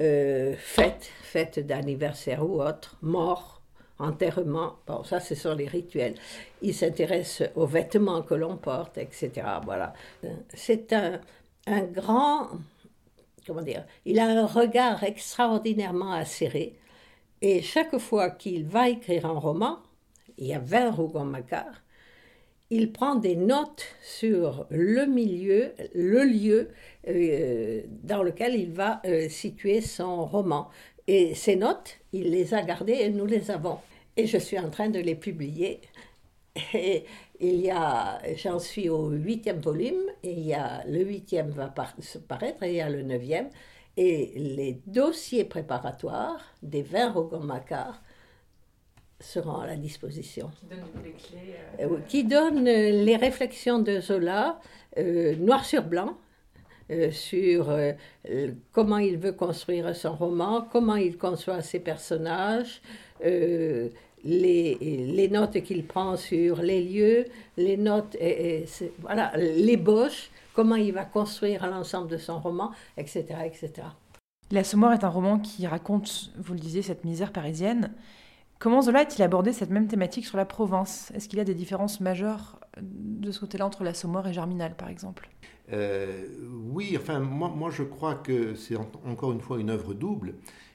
euh, 0.00 0.54
fête, 0.56 1.10
fête 1.22 1.58
d'anniversaire 1.58 2.48
ou 2.48 2.62
autre, 2.62 2.96
mort, 3.02 3.57
enterrement, 3.98 4.76
bon, 4.86 5.02
ça 5.04 5.20
ce 5.20 5.34
sont 5.34 5.54
les 5.54 5.66
rituels. 5.66 6.14
Il 6.62 6.74
s'intéresse 6.74 7.42
aux 7.56 7.66
vêtements 7.66 8.22
que 8.22 8.34
l'on 8.34 8.56
porte, 8.56 8.98
etc. 8.98 9.30
Voilà. 9.64 9.92
C'est 10.54 10.92
un, 10.92 11.20
un 11.66 11.82
grand, 11.82 12.48
comment 13.46 13.62
dire, 13.62 13.84
il 14.04 14.18
a 14.18 14.26
un 14.26 14.46
regard 14.46 15.02
extraordinairement 15.04 16.12
acéré, 16.12 16.76
et 17.40 17.62
chaque 17.62 17.98
fois 17.98 18.30
qu'il 18.30 18.66
va 18.66 18.88
écrire 18.88 19.26
un 19.26 19.38
roman, 19.38 19.78
il 20.38 20.46
y 20.48 20.54
a 20.54 20.58
20 20.58 20.90
Rougon-Macquart, 20.90 21.82
il 22.70 22.92
prend 22.92 23.14
des 23.14 23.36
notes 23.36 23.86
sur 24.02 24.66
le 24.70 25.06
milieu, 25.06 25.72
le 25.94 26.24
lieu 26.24 26.68
euh, 27.08 27.82
dans 28.02 28.22
lequel 28.22 28.54
il 28.56 28.72
va 28.72 29.00
euh, 29.06 29.28
situer 29.28 29.80
son 29.80 30.26
roman. 30.26 30.68
Et 31.08 31.34
ces 31.34 31.56
notes, 31.56 31.96
il 32.12 32.30
les 32.30 32.52
a 32.52 32.62
gardées 32.62 32.98
et 33.00 33.08
nous 33.08 33.24
les 33.24 33.50
avons. 33.50 33.78
Et 34.14 34.26
je 34.26 34.36
suis 34.36 34.58
en 34.58 34.68
train 34.68 34.90
de 34.90 35.00
les 35.00 35.14
publier. 35.14 35.80
Et 36.74 37.04
il 37.40 37.60
y 37.60 37.70
a, 37.70 38.20
j'en 38.36 38.58
suis 38.58 38.88
au 38.88 39.10
huitième 39.10 39.60
volume, 39.60 40.02
et 40.24 40.32
il 40.32 40.40
y 40.40 40.54
a, 40.54 40.82
le 40.88 41.04
huitième 41.04 41.50
va 41.50 41.72
paraître, 42.26 42.64
et 42.64 42.70
il 42.70 42.74
y 42.74 42.80
a 42.80 42.90
le 42.90 43.02
neuvième. 43.02 43.48
Et 43.96 44.32
les 44.34 44.80
dossiers 44.86 45.44
préparatoires 45.44 46.44
des 46.62 46.82
20 46.82 47.12
Rougon-Macquart 47.12 48.02
seront 49.20 49.58
à 49.58 49.68
la 49.68 49.76
disposition. 49.76 50.50
Qui 50.58 50.66
donnent 50.66 51.04
les 51.04 51.12
clés 51.12 51.54
euh, 51.80 51.98
Qui 52.08 52.24
donnent 52.24 52.64
les 52.64 53.16
réflexions 53.16 53.78
de 53.78 54.00
Zola, 54.00 54.60
noir 54.96 55.64
sur 55.64 55.84
blanc, 55.84 56.18
euh, 56.90 57.10
sur 57.10 57.68
euh, 57.68 57.92
comment 58.72 58.98
il 58.98 59.18
veut 59.18 59.32
construire 59.32 59.94
son 59.94 60.14
roman, 60.14 60.66
comment 60.72 60.96
il 60.96 61.18
conçoit 61.18 61.60
ses 61.60 61.80
personnages, 61.80 62.80
euh, 63.24 63.88
les, 64.24 64.76
les, 64.80 65.28
notes 65.28 65.62
qu'il 65.62 65.84
prend 65.86 66.16
sur 66.16 66.62
les 66.62 66.82
lieux, 66.82 67.26
les 67.56 67.76
notes, 67.76 68.16
et, 68.18 68.64
voilà, 69.00 69.32
l'ébauche, 69.36 70.30
comment 70.54 70.76
il 70.76 70.92
va 70.92 71.04
construire 71.04 71.66
l'ensemble 71.66 72.08
de 72.08 72.16
son 72.16 72.40
roman, 72.40 72.72
etc. 72.96 73.26
etc. 73.44 73.70
L'Assommoir 74.50 74.94
est 74.94 75.04
un 75.04 75.08
roman 75.08 75.38
qui 75.38 75.66
raconte, 75.66 76.32
vous 76.38 76.54
le 76.54 76.58
disiez, 76.58 76.80
cette 76.80 77.04
misère 77.04 77.32
parisienne. 77.32 77.92
Comment 78.58 78.80
Zola 78.82 79.00
a-t-il 79.00 79.22
abordé 79.22 79.52
cette 79.52 79.70
même 79.70 79.86
thématique 79.86 80.26
sur 80.26 80.38
la 80.38 80.46
Provence? 80.46 81.12
Est-ce 81.14 81.28
qu'il 81.28 81.38
y 81.38 81.42
a 81.42 81.44
des 81.44 81.54
différences 81.54 82.00
majeures 82.00 82.58
de 82.82 83.30
ce 83.30 83.40
côté-là 83.40 83.66
entre 83.66 83.84
l'Assommoir 83.84 84.26
et 84.26 84.32
Germinal, 84.32 84.76
par 84.76 84.88
exemple 84.88 85.28
euh, 85.72 86.26
oui, 86.70 86.96
enfin, 86.98 87.20
moi, 87.20 87.52
moi 87.54 87.70
je 87.70 87.82
crois 87.82 88.14
que 88.14 88.54
c'est 88.54 88.76
encore 88.76 89.32
une 89.32 89.40
fois 89.40 89.58
une 89.58 89.68
œuvre 89.68 89.92
double, 89.92 90.34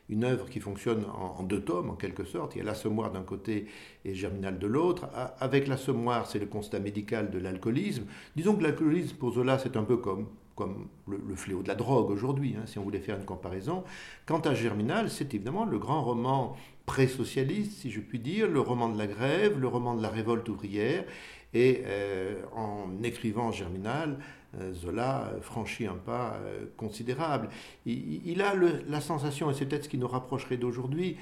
une 0.10 0.24
œuvre 0.24 0.48
qui 0.50 0.60
fonctionne 0.60 1.06
en, 1.06 1.42
deux 1.44 1.62
tomes 1.62 1.90
en 1.90 1.96
quelque 1.96 2.24
sorte. 2.24 2.56
Il 2.56 2.60
y 2.60 2.62
a 2.62 2.66
l'assommoir 2.66 3.12
d'un 3.12 3.24
côté 3.24 3.68
et 4.06 4.14
Germinal 4.14 4.60
de 4.60 4.68
l'autre. 4.68 5.10
Avec 5.40 5.68
l'assommoir, 5.68 6.28
c'est 6.28 6.40
le 6.40 6.46
constat 6.46 6.80
médical 6.80 7.32
de 7.32 7.40
l'alcoolisme. 7.40 8.04
Disons 8.36 8.56
que 8.56 8.64
l'alcoolisme 8.64 9.16
pour 9.18 9.34
Zola, 9.34 9.58
c'est 9.58 9.78
un 9.78 9.84
peu 9.84 9.98
comme 9.98 10.28
comme 10.56 10.88
le, 11.08 11.36
fléau 11.36 11.64
de 11.64 11.68
la 11.68 11.74
drogue 11.74 12.12
aujourd'hui, 12.12 12.56
hein, 12.56 12.66
si 12.68 12.78
on 12.78 12.84
voulait 12.84 13.00
faire 13.00 13.18
une 13.18 13.26
comparaison. 13.26 13.84
Quant 14.28 14.40
à 14.42 14.54
Germinal, 14.54 15.10
c'est 15.10 15.34
évidemment 15.34 15.66
le 15.66 15.80
grand 15.80 16.04
roman 16.04 16.56
pré-socialiste, 16.86 17.80
si 17.82 17.90
je 17.90 18.00
puis 18.00 18.20
dire, 18.20 18.48
le 18.48 18.60
roman 18.60 18.90
de 18.90 18.98
la 18.98 19.08
grève, 19.08 19.60
le 19.60 19.68
roman 19.68 19.96
de 19.96 20.04
la 20.04 20.10
révolte 20.10 20.48
ouvrière, 20.50 21.06
et 21.54 21.82
euh, 21.86 22.42
en 22.56 23.04
écrivant 23.04 23.52
Germinal, 23.52 24.18
euh, 24.60 24.74
Zola 24.74 25.32
franchit 25.42 25.86
un 25.86 25.96
pas 25.96 26.38
euh, 26.42 26.66
considérable. 26.78 27.50
Il, 27.86 28.42
a 28.42 28.54
la 28.88 29.02
sensation, 29.02 29.52
et 29.52 29.54
c'est 29.54 29.66
peut-être 29.66 29.86
ce 29.86 29.90
qui 29.90 29.98
nous 29.98 30.08
rapprocherait 30.08 30.58
d'aujourd'hui, 30.58 31.18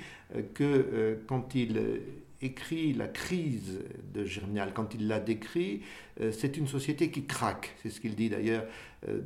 que 0.54 1.20
quand 1.28 1.56
il 1.56 2.02
écrit 2.42 2.94
la 2.94 3.08
crise 3.08 3.80
de 4.14 4.24
Germinal, 4.24 4.72
quand 4.74 4.94
il 4.96 5.08
la 5.08 5.20
décrit, 5.20 5.82
c'est 6.32 6.56
une 6.56 6.68
société 6.68 7.12
qui 7.12 7.26
craque. 7.26 7.76
C'est 7.82 7.90
ce 7.90 8.00
qu'il 8.00 8.16
dit 8.16 8.30
d'ailleurs 8.30 8.64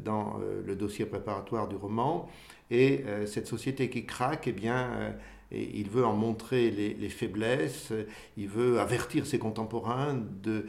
dans 0.04 0.40
le 0.66 0.76
dossier 0.76 1.06
préparatoire 1.06 1.68
du 1.68 1.76
roman. 1.76 2.28
Et 2.72 3.04
cette 3.28 3.46
société 3.46 3.90
qui 3.90 4.06
craque, 4.06 4.48
eh 4.48 4.52
bien, 4.52 5.14
il 5.52 5.90
veut 5.90 6.06
en 6.06 6.16
montrer 6.16 6.72
les, 6.72 7.10
faiblesses, 7.10 7.94
il 8.36 8.48
veut 8.48 8.80
avertir 8.80 9.28
ses 9.28 9.38
contemporains 9.38 10.20
de, 10.44 10.56
euh, 10.56 10.66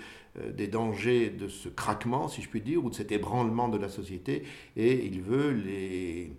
des 0.55 0.68
dangers 0.68 1.31
de 1.31 1.49
ce 1.49 1.68
craquement, 1.68 2.29
si 2.29 2.42
je 2.42 2.49
puis 2.49 2.61
dire, 2.61 2.85
ou 2.85 2.90
de 2.90 2.94
cet 2.94 3.12
ébranlement 3.12 3.68
de 3.68 3.79
la 3.79 3.88
société, 3.88 4.44
et 4.77 5.05
il 5.07 5.22
veut 5.22 5.51
les, 5.53 6.33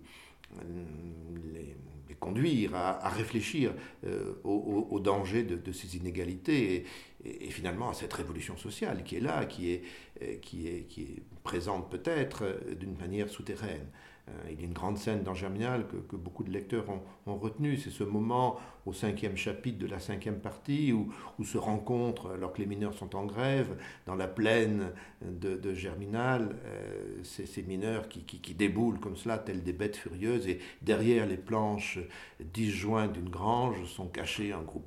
les, 1.52 1.76
conduire 2.20 2.74
à, 2.74 3.08
réfléchir 3.08 3.72
euh, 4.04 4.34
aux, 4.44 5.00
dangers 5.00 5.44
de, 5.44 5.72
ces 5.72 5.96
inégalités 5.96 6.84
et, 7.24 7.46
et, 7.46 7.50
finalement 7.50 7.90
à 7.90 7.94
cette 7.94 8.12
révolution 8.12 8.56
sociale 8.56 9.04
qui 9.04 9.16
est 9.16 9.20
là, 9.20 9.46
qui 9.46 9.70
est, 9.70 9.82
euh, 10.22 10.36
qui 10.42 10.68
est, 10.68 10.82
qui 10.88 11.02
est 11.02 11.22
présente 11.44 11.90
peut-être 11.90 12.58
d'une 12.78 12.96
manière 12.96 13.28
souterraine. 13.28 13.86
Euh, 14.28 14.50
il 14.50 14.60
y 14.60 14.62
a 14.62 14.66
une 14.66 14.72
grande 14.72 14.98
scène 14.98 15.22
dans 15.22 15.34
Germinal 15.34 15.86
que, 16.08 16.16
beaucoup 16.16 16.44
de 16.44 16.50
lecteurs 16.50 16.84
ont, 17.26 17.36
retenu. 17.36 17.76
C'est 17.76 17.90
ce 17.90 18.04
moment 18.04 18.56
au 18.86 18.92
cinquième 18.92 19.36
chapitre 19.36 19.78
de 19.78 19.86
la 19.86 20.00
cinquième 20.00 20.40
partie 20.40 20.92
où, 20.92 21.12
se 21.44 21.58
rencontrent, 21.58 22.32
alors 22.32 22.52
que 22.52 22.58
les 22.58 22.66
mineurs 22.66 22.94
sont 22.94 23.14
en 23.14 23.24
grève, 23.26 23.76
dans 24.06 24.14
la 24.14 24.26
plaine 24.26 24.92
de, 25.22 25.74
Germinal, 25.74 26.56
euh, 26.64 27.22
ces, 27.22 27.62
mineurs 27.62 28.08
qui, 28.08 28.54
déboulent 28.54 28.98
comme 28.98 29.16
cela, 29.16 29.38
tels 29.38 29.62
des 29.62 29.72
bêtes 29.72 29.96
furieuses. 29.96 30.48
Et 30.48 30.58
derrière 30.82 31.26
les 31.26 31.36
planches 31.36 31.98
disjointes 32.40 33.12
d'une 33.12 33.28
grange 33.28 33.84
sont 33.84 34.08
cachés 34.08 34.52
un 34.52 34.62
groupe 34.62 34.86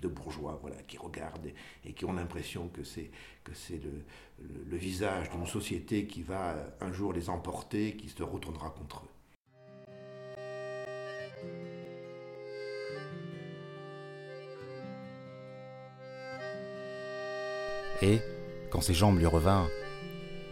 de 0.00 0.08
bourgeois 0.08 0.58
voilà, 0.60 0.76
qui 0.82 0.98
regardent 0.98 1.52
et, 1.84 1.92
qui 1.92 2.04
ont 2.04 2.12
l'impression 2.12 2.68
que 2.68 2.84
c'est, 2.84 3.10
que 3.44 3.54
c'est 3.54 3.80
le, 3.82 4.04
le, 4.68 4.76
visage 4.76 5.30
d'une 5.30 5.46
société 5.46 6.06
qui 6.06 6.22
va 6.22 6.56
un 6.80 6.92
jour 6.92 7.12
les 7.12 7.28
emporter, 7.28 7.96
qui 7.96 8.08
se 8.08 8.22
retournera 8.22 8.70
contre 8.70 9.04
eux. 9.04 9.08
Et, 18.02 18.20
quand 18.70 18.80
ses 18.80 18.94
jambes 18.94 19.18
lui 19.18 19.26
revinrent, 19.26 19.68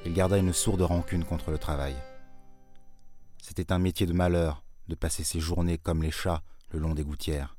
il 0.05 0.13
garda 0.13 0.37
une 0.37 0.53
sourde 0.53 0.83
rancune 0.83 1.25
contre 1.25 1.51
le 1.51 1.59
travail. 1.59 1.97
C'était 3.43 3.73
un 3.73 3.79
métier 3.79 4.07
de 4.07 4.13
malheur 4.13 4.63
de 4.89 4.95
passer 4.95 5.25
ses 5.25 5.41
journées 5.41 5.79
comme 5.79 6.03
les 6.03 6.11
chats 6.11 6.43
le 6.71 6.79
long 6.79 6.95
des 6.95 7.05
gouttières. 7.05 7.58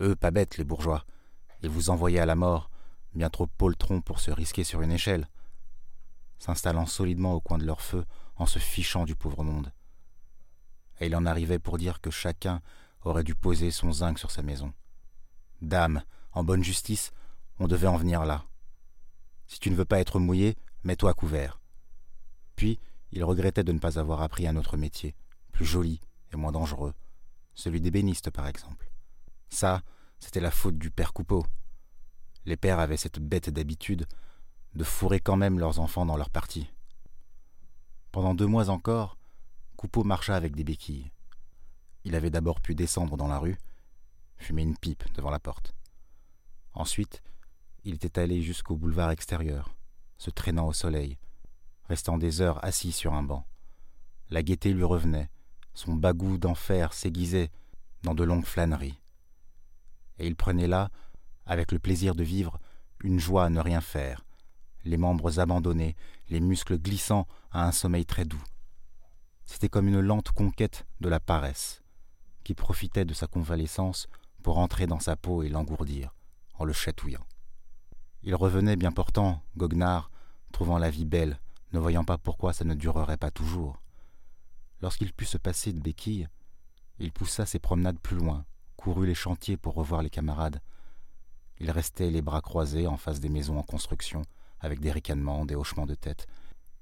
Eux, 0.00 0.14
pas 0.14 0.30
bêtes, 0.30 0.58
les 0.58 0.64
bourgeois. 0.64 1.04
Ils 1.62 1.70
vous 1.70 1.90
envoyaient 1.90 2.20
à 2.20 2.26
la 2.26 2.36
mort, 2.36 2.70
bien 3.14 3.30
trop 3.30 3.46
poltrons 3.46 4.00
pour 4.00 4.20
se 4.20 4.30
risquer 4.30 4.64
sur 4.64 4.80
une 4.82 4.92
échelle. 4.92 5.28
s'installant 6.38 6.86
solidement 6.86 7.34
au 7.34 7.40
coin 7.40 7.58
de 7.58 7.64
leur 7.64 7.80
feu 7.80 8.04
en 8.36 8.46
se 8.46 8.60
fichant 8.60 9.04
du 9.04 9.16
pauvre 9.16 9.42
monde. 9.42 9.72
Et 11.00 11.06
il 11.06 11.16
en 11.16 11.26
arrivait 11.26 11.58
pour 11.58 11.78
dire 11.78 12.00
que 12.00 12.10
chacun 12.10 12.62
aurait 13.02 13.24
dû 13.24 13.34
poser 13.34 13.72
son 13.72 13.90
zinc 13.92 14.18
sur 14.18 14.30
sa 14.30 14.42
maison. 14.42 14.72
Dame, 15.60 16.02
en 16.32 16.44
bonne 16.44 16.62
justice, 16.62 17.10
on 17.58 17.66
devait 17.66 17.88
en 17.88 17.96
venir 17.96 18.24
là. 18.24 18.44
Si 19.48 19.58
tu 19.58 19.70
ne 19.70 19.74
veux 19.74 19.84
pas 19.84 19.98
être 19.98 20.20
mouillé, 20.20 20.56
mets-toi 20.84 21.14
couvert. 21.14 21.60
Puis, 22.54 22.78
il 23.10 23.24
regrettait 23.24 23.64
de 23.64 23.72
ne 23.72 23.78
pas 23.78 23.98
avoir 23.98 24.22
appris 24.22 24.46
un 24.46 24.56
autre 24.56 24.76
métier, 24.76 25.16
plus 25.50 25.64
joli 25.64 26.00
et 26.32 26.36
moins 26.36 26.52
dangereux, 26.52 26.94
celui 27.54 27.80
d'ébéniste 27.80 28.30
par 28.30 28.46
exemple. 28.46 28.90
Ça, 29.50 29.82
c'était 30.20 30.40
la 30.40 30.50
faute 30.50 30.78
du 30.78 30.90
père 30.90 31.12
Coupeau. 31.12 31.46
Les 32.44 32.56
pères 32.56 32.78
avaient 32.78 32.96
cette 32.96 33.18
bête 33.18 33.50
d'habitude 33.50 34.06
de 34.74 34.84
fourrer 34.84 35.20
quand 35.20 35.36
même 35.36 35.58
leurs 35.58 35.80
enfants 35.80 36.06
dans 36.06 36.16
leur 36.16 36.30
partie. 36.30 36.70
Pendant 38.12 38.34
deux 38.34 38.46
mois 38.46 38.70
encore, 38.70 39.16
Coupeau 39.76 40.04
marcha 40.04 40.34
avec 40.34 40.56
des 40.56 40.64
béquilles. 40.64 41.10
Il 42.04 42.14
avait 42.14 42.30
d'abord 42.30 42.60
pu 42.60 42.74
descendre 42.74 43.16
dans 43.16 43.28
la 43.28 43.38
rue, 43.38 43.58
fumer 44.36 44.62
une 44.62 44.76
pipe 44.76 45.04
devant 45.14 45.30
la 45.30 45.38
porte. 45.38 45.74
Ensuite, 46.74 47.22
il 47.84 47.94
était 47.94 48.18
allé 48.18 48.42
jusqu'au 48.42 48.76
boulevard 48.76 49.10
extérieur, 49.10 49.74
se 50.16 50.30
traînant 50.30 50.66
au 50.66 50.72
soleil, 50.72 51.18
restant 51.84 52.18
des 52.18 52.40
heures 52.40 52.64
assis 52.64 52.92
sur 52.92 53.14
un 53.14 53.22
banc. 53.22 53.46
La 54.30 54.42
gaieté 54.42 54.72
lui 54.72 54.84
revenait, 54.84 55.30
son 55.74 55.94
bagout 55.94 56.38
d'enfer 56.38 56.92
s'aiguisait 56.92 57.50
dans 58.02 58.14
de 58.14 58.24
longues 58.24 58.44
flâneries. 58.44 59.00
Et 60.18 60.26
il 60.26 60.36
prenait 60.36 60.66
là, 60.66 60.90
avec 61.46 61.72
le 61.72 61.78
plaisir 61.78 62.14
de 62.14 62.22
vivre, 62.22 62.58
une 63.02 63.20
joie 63.20 63.44
à 63.44 63.50
ne 63.50 63.60
rien 63.60 63.80
faire, 63.80 64.24
les 64.84 64.96
membres 64.96 65.40
abandonnés, 65.40 65.96
les 66.28 66.40
muscles 66.40 66.78
glissant 66.78 67.26
à 67.52 67.66
un 67.66 67.72
sommeil 67.72 68.04
très 68.04 68.24
doux. 68.24 68.42
C'était 69.44 69.68
comme 69.68 69.88
une 69.88 70.00
lente 70.00 70.30
conquête 70.30 70.86
de 71.00 71.08
la 71.08 71.20
paresse, 71.20 71.82
qui 72.44 72.54
profitait 72.54 73.04
de 73.04 73.14
sa 73.14 73.26
convalescence 73.26 74.08
pour 74.42 74.58
entrer 74.58 74.86
dans 74.86 75.00
sa 75.00 75.16
peau 75.16 75.42
et 75.42 75.48
l'engourdir, 75.48 76.14
en 76.54 76.64
le 76.64 76.72
chatouillant. 76.72 77.26
Il 78.22 78.34
revenait 78.34 78.76
bien 78.76 78.92
portant, 78.92 79.42
goguenard, 79.56 80.10
trouvant 80.52 80.78
la 80.78 80.90
vie 80.90 81.04
belle, 81.04 81.40
ne 81.72 81.78
voyant 81.78 82.04
pas 82.04 82.18
pourquoi 82.18 82.52
ça 82.52 82.64
ne 82.64 82.74
durerait 82.74 83.16
pas 83.16 83.30
toujours. 83.30 83.80
Lorsqu'il 84.80 85.12
put 85.12 85.24
se 85.24 85.38
passer 85.38 85.72
de 85.72 85.80
béquilles, 85.80 86.28
il 86.98 87.12
poussa 87.12 87.46
ses 87.46 87.58
promenades 87.58 87.98
plus 88.00 88.16
loin, 88.16 88.44
courut 88.78 89.06
les 89.06 89.14
chantiers 89.14 89.56
pour 89.56 89.74
revoir 89.74 90.02
les 90.02 90.08
camarades. 90.08 90.62
Il 91.58 91.70
restait 91.70 92.10
les 92.10 92.22
bras 92.22 92.40
croisés 92.40 92.86
en 92.86 92.96
face 92.96 93.20
des 93.20 93.28
maisons 93.28 93.58
en 93.58 93.64
construction, 93.64 94.22
avec 94.60 94.80
des 94.80 94.92
ricanements, 94.92 95.44
des 95.44 95.56
hochements 95.56 95.84
de 95.84 95.96
tête, 95.96 96.28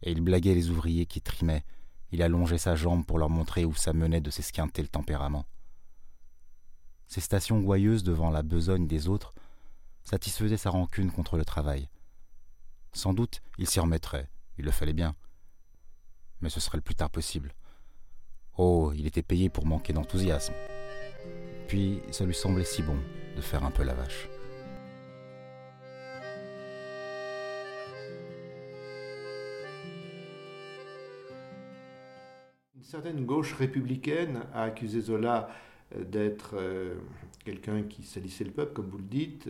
et 0.03 0.13
il 0.13 0.21
blaguait 0.21 0.55
les 0.55 0.71
ouvriers 0.71 1.07
qui 1.07 1.23
trimaient, 1.23 1.65
il 2.13 2.23
allongeait 2.23 2.59
sa 2.59 2.77
jambe 2.77 3.05
pour 3.05 3.19
leur 3.19 3.31
montrer 3.31 3.65
où 3.65 3.75
ça 3.75 3.95
menait 3.95 4.21
de 4.21 4.31
s'esquinter 4.31 4.83
le 4.83 4.89
tempérament. 4.89 5.47
Ces 7.07 7.21
stations 7.21 7.61
gouailleuses 7.61 8.05
devant 8.05 8.31
la 8.31 8.43
besogne 8.43 8.87
des 8.87 9.09
autres 9.09 9.33
satisfaisaient 10.05 10.57
sa 10.57 10.71
rancune 10.71 11.11
contre 11.11 11.37
le 11.37 11.45
travail. 11.45 11.89
Sans 12.93 13.15
doute 13.15 13.41
il 13.59 13.67
s'y 13.67 13.81
remettrait, 13.81 14.29
il 14.59 14.65
le 14.65 14.71
fallait 14.71 14.93
bien. 14.93 15.17
Mais 16.41 16.51
ce 16.51 16.61
serait 16.61 16.79
le 16.79 16.83
plus 16.83 16.95
tard 16.95 17.11
possible. 17.11 17.55
Oh, 18.59 18.93
il 18.95 19.07
était 19.07 19.23
payé 19.23 19.49
pour 19.49 19.67
manquer 19.67 19.93
d'enthousiasme. 19.93 20.55
Puis 21.69 22.01
ça 22.11 22.25
lui 22.25 22.35
semblait 22.35 22.65
si 22.65 22.83
bon 22.83 22.97
de 23.37 23.41
faire 23.41 23.65
un 23.65 23.71
peu 23.71 23.83
la 23.83 23.95
vache. 23.95 24.29
Une 32.77 32.85
certaine 32.85 33.25
gauche 33.27 33.55
républicaine 33.55 34.43
a 34.55 34.63
accusé 34.63 35.01
Zola 35.01 35.49
euh, 35.95 36.05
d'être 36.05 36.55
euh, 36.57 36.95
quelqu'un 37.45 37.83
qui 37.83 38.05
salissait 38.05 38.45
le 38.45 38.53
peuple, 38.53 38.73
comme 38.73 38.89
vous 38.89 38.99
le 38.99 39.05
dites. 39.05 39.49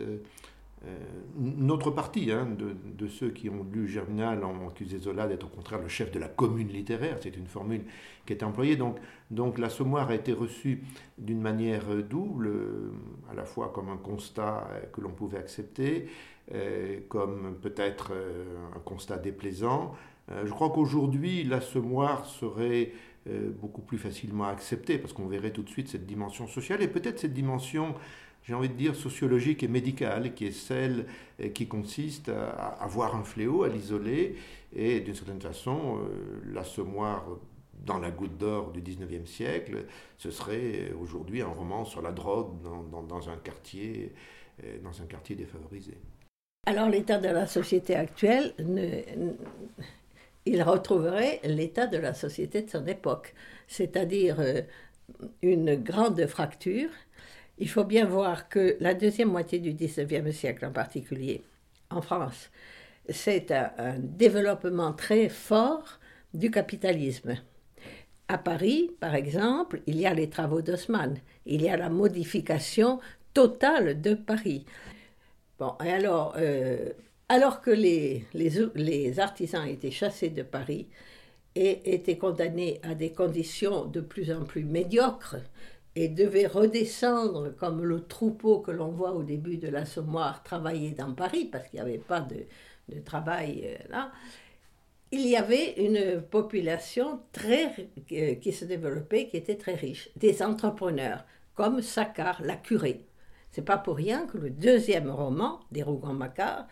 Euh, 0.85 0.95
notre 1.37 1.91
parti, 1.91 2.31
hein, 2.31 2.47
de, 2.47 3.07
ceux 3.07 3.29
qui 3.29 3.49
ont 3.49 3.65
lu 3.71 3.87
Germinal, 3.87 4.43
ont 4.43 4.67
accusé 4.67 4.99
Zola 4.99 5.27
d'être 5.27 5.45
au 5.45 5.49
contraire 5.49 5.81
le 5.81 5.87
chef 5.87 6.11
de 6.11 6.19
la 6.19 6.27
commune 6.27 6.67
littéraire. 6.67 7.17
C'est 7.21 7.35
une 7.35 7.47
formule 7.47 7.83
qui 8.25 8.33
est 8.33 8.43
employée. 8.43 8.75
Donc, 8.75 8.97
donc 9.31 9.57
l'assommoir 9.57 10.09
a 10.09 10.15
été 10.15 10.33
reçu 10.33 10.83
d'une 11.17 11.41
manière 11.41 11.85
double, 12.03 12.51
à 13.31 13.33
la 13.33 13.45
fois 13.45 13.71
comme 13.73 13.89
un 13.89 13.97
constat 13.97 14.67
que 14.93 15.01
l'on 15.01 15.11
pouvait 15.11 15.39
accepter, 15.39 16.07
comme 17.09 17.55
peut-être 17.61 18.13
un 18.75 18.79
constat 18.79 19.17
déplaisant. 19.17 19.95
Je 20.29 20.51
crois 20.51 20.69
qu'aujourd'hui, 20.69 21.43
l'assommoir 21.43 22.25
serait 22.25 22.91
euh, 23.29 23.49
beaucoup 23.51 23.81
plus 23.81 23.97
facilement 23.97 24.45
accepté, 24.45 24.97
parce 24.97 25.11
qu'on 25.11 25.27
verrait 25.27 25.51
tout 25.51 25.63
de 25.63 25.69
suite 25.69 25.89
cette 25.89 26.05
dimension 26.05 26.47
sociale, 26.47 26.81
et 26.81 26.87
peut-être 26.87 27.19
cette 27.19 27.33
dimension, 27.33 27.95
j'ai 28.47 28.53
envie 28.53 28.69
de 28.69 28.73
dire, 28.73 28.95
sociologique 28.95 29.63
et 29.63 29.67
médicale, 29.67 30.33
qui 30.33 30.47
est 30.47 30.51
celle 30.51 31.05
euh, 31.41 31.49
qui 31.49 31.67
consiste 31.67 32.29
à, 32.29 32.85
voir 32.87 33.15
un 33.15 33.23
fléau, 33.23 33.63
à 33.63 33.69
l'isoler, 33.69 34.37
et 34.75 35.01
d'une 35.01 35.15
certaine 35.15 35.41
façon, 35.41 35.97
euh, 35.97 36.53
l'assommoir 36.53 37.25
dans 37.85 37.99
la 37.99 38.09
goutte 38.09 38.37
d'or 38.37 38.71
du 38.71 38.81
19e 38.81 39.25
siècle, 39.25 39.85
ce 40.17 40.31
serait 40.31 40.91
aujourd'hui 40.99 41.41
un 41.41 41.47
roman 41.47 41.85
sur 41.85 42.01
la 42.01 42.11
drogue 42.11 42.59
dans, 42.61 43.29
un, 43.29 43.37
quartier, 43.37 44.13
dans 44.83 45.01
un 45.01 45.05
quartier 45.05 45.35
défavorisé. 45.35 45.93
Alors 46.65 46.89
l'état 46.89 47.19
de 47.19 47.29
la 47.29 47.45
société 47.45 47.95
actuelle 47.95 48.53
il 50.47 50.63
retrouverait 50.63 51.41
l'état 51.43 51.87
de 51.87 51.97
la 51.97 52.13
société 52.13 52.61
de 52.61 52.69
son 52.69 52.85
époque, 52.87 53.33
c'est-à-dire 53.67 54.39
euh, 54.39 54.61
une 55.41 55.75
grande 55.75 56.25
fracture. 56.25 56.89
Il 57.59 57.69
faut 57.69 57.83
bien 57.83 58.05
voir 58.05 58.49
que 58.49 58.77
la 58.79 58.93
deuxième 58.93 59.29
moitié 59.29 59.59
du 59.59 59.73
XIXe 59.73 60.35
siècle 60.35 60.65
en 60.65 60.71
particulier, 60.71 61.43
en 61.89 62.01
France, 62.01 62.51
c'est 63.09 63.51
un, 63.51 63.95
développement 63.99 64.93
très 64.93 65.29
fort 65.29 65.99
du 66.33 66.51
capitalisme. 66.51 67.35
À 68.27 68.37
Paris, 68.37 68.91
par 68.99 69.15
exemple, 69.15 69.81
il 69.87 69.99
y 69.99 70.05
a 70.05 70.13
les 70.13 70.29
travaux 70.29 70.61
d'Haussmann, 70.61 71.17
il 71.45 71.61
y 71.61 71.69
a 71.69 71.77
la 71.77 71.89
modification 71.89 72.99
totale 73.33 74.01
de 74.01 74.13
Paris. 74.13 74.65
Bon, 75.57 75.73
et 75.83 75.89
alors, 75.89 76.35
euh, 76.37 76.89
alors 77.29 77.61
que 77.61 77.71
les, 77.71 78.25
les, 78.33 79.19
artisans 79.19 79.67
étaient 79.67 79.91
chassés 79.91 80.29
de 80.29 80.43
Paris 80.43 80.87
et 81.55 81.93
étaient 81.93 82.17
condamnés 82.17 82.79
à 82.83 82.93
des 82.93 83.11
conditions 83.11 83.85
de 83.85 84.01
plus 84.01 84.31
en 84.31 84.43
plus 84.43 84.63
médiocres 84.63 85.37
et 85.97 86.09
devaient 86.09 86.45
redescendre 86.45 87.55
comme 87.55 87.83
le 87.83 88.01
troupeau 88.01 88.59
que 88.59 88.69
l'on 88.69 88.89
voit 88.89 89.13
au 89.13 89.23
début 89.23 89.57
de 89.57 89.67
l'assommoir 89.67 90.43
travailler 90.43 90.91
dans 90.91 91.11
Paris 91.13 91.45
parce 91.45 91.67
qu'il 91.69 91.79
n'y 91.79 91.85
avait 91.87 91.97
pas 91.97 92.19
de, 92.19 92.45
de 92.89 92.99
travail 92.99 93.63
euh, 93.65 93.89
là, 93.89 94.11
il 95.11 95.25
y 95.25 95.35
avait 95.35 95.73
une 95.83 96.21
population 96.21 97.21
très, 97.31 97.89
euh, 98.11 98.35
qui 98.35 98.51
se 98.51 98.65
développait, 98.65 99.27
qui 99.27 99.37
était 99.37 99.55
très 99.55 99.73
riche, 99.73 100.09
des 100.15 100.43
entrepreneurs 100.43 101.25
comme 101.55 101.81
Saccard, 101.81 102.43
la 102.43 102.57
curée. 102.57 103.03
C'est 103.49 103.65
pas 103.65 103.79
pour 103.79 103.95
rien 103.95 104.27
que 104.27 104.37
le 104.37 104.51
deuxième 104.51 105.09
roman 105.09 105.61
des 105.71 105.81
Rougon-Macquart 105.81 106.67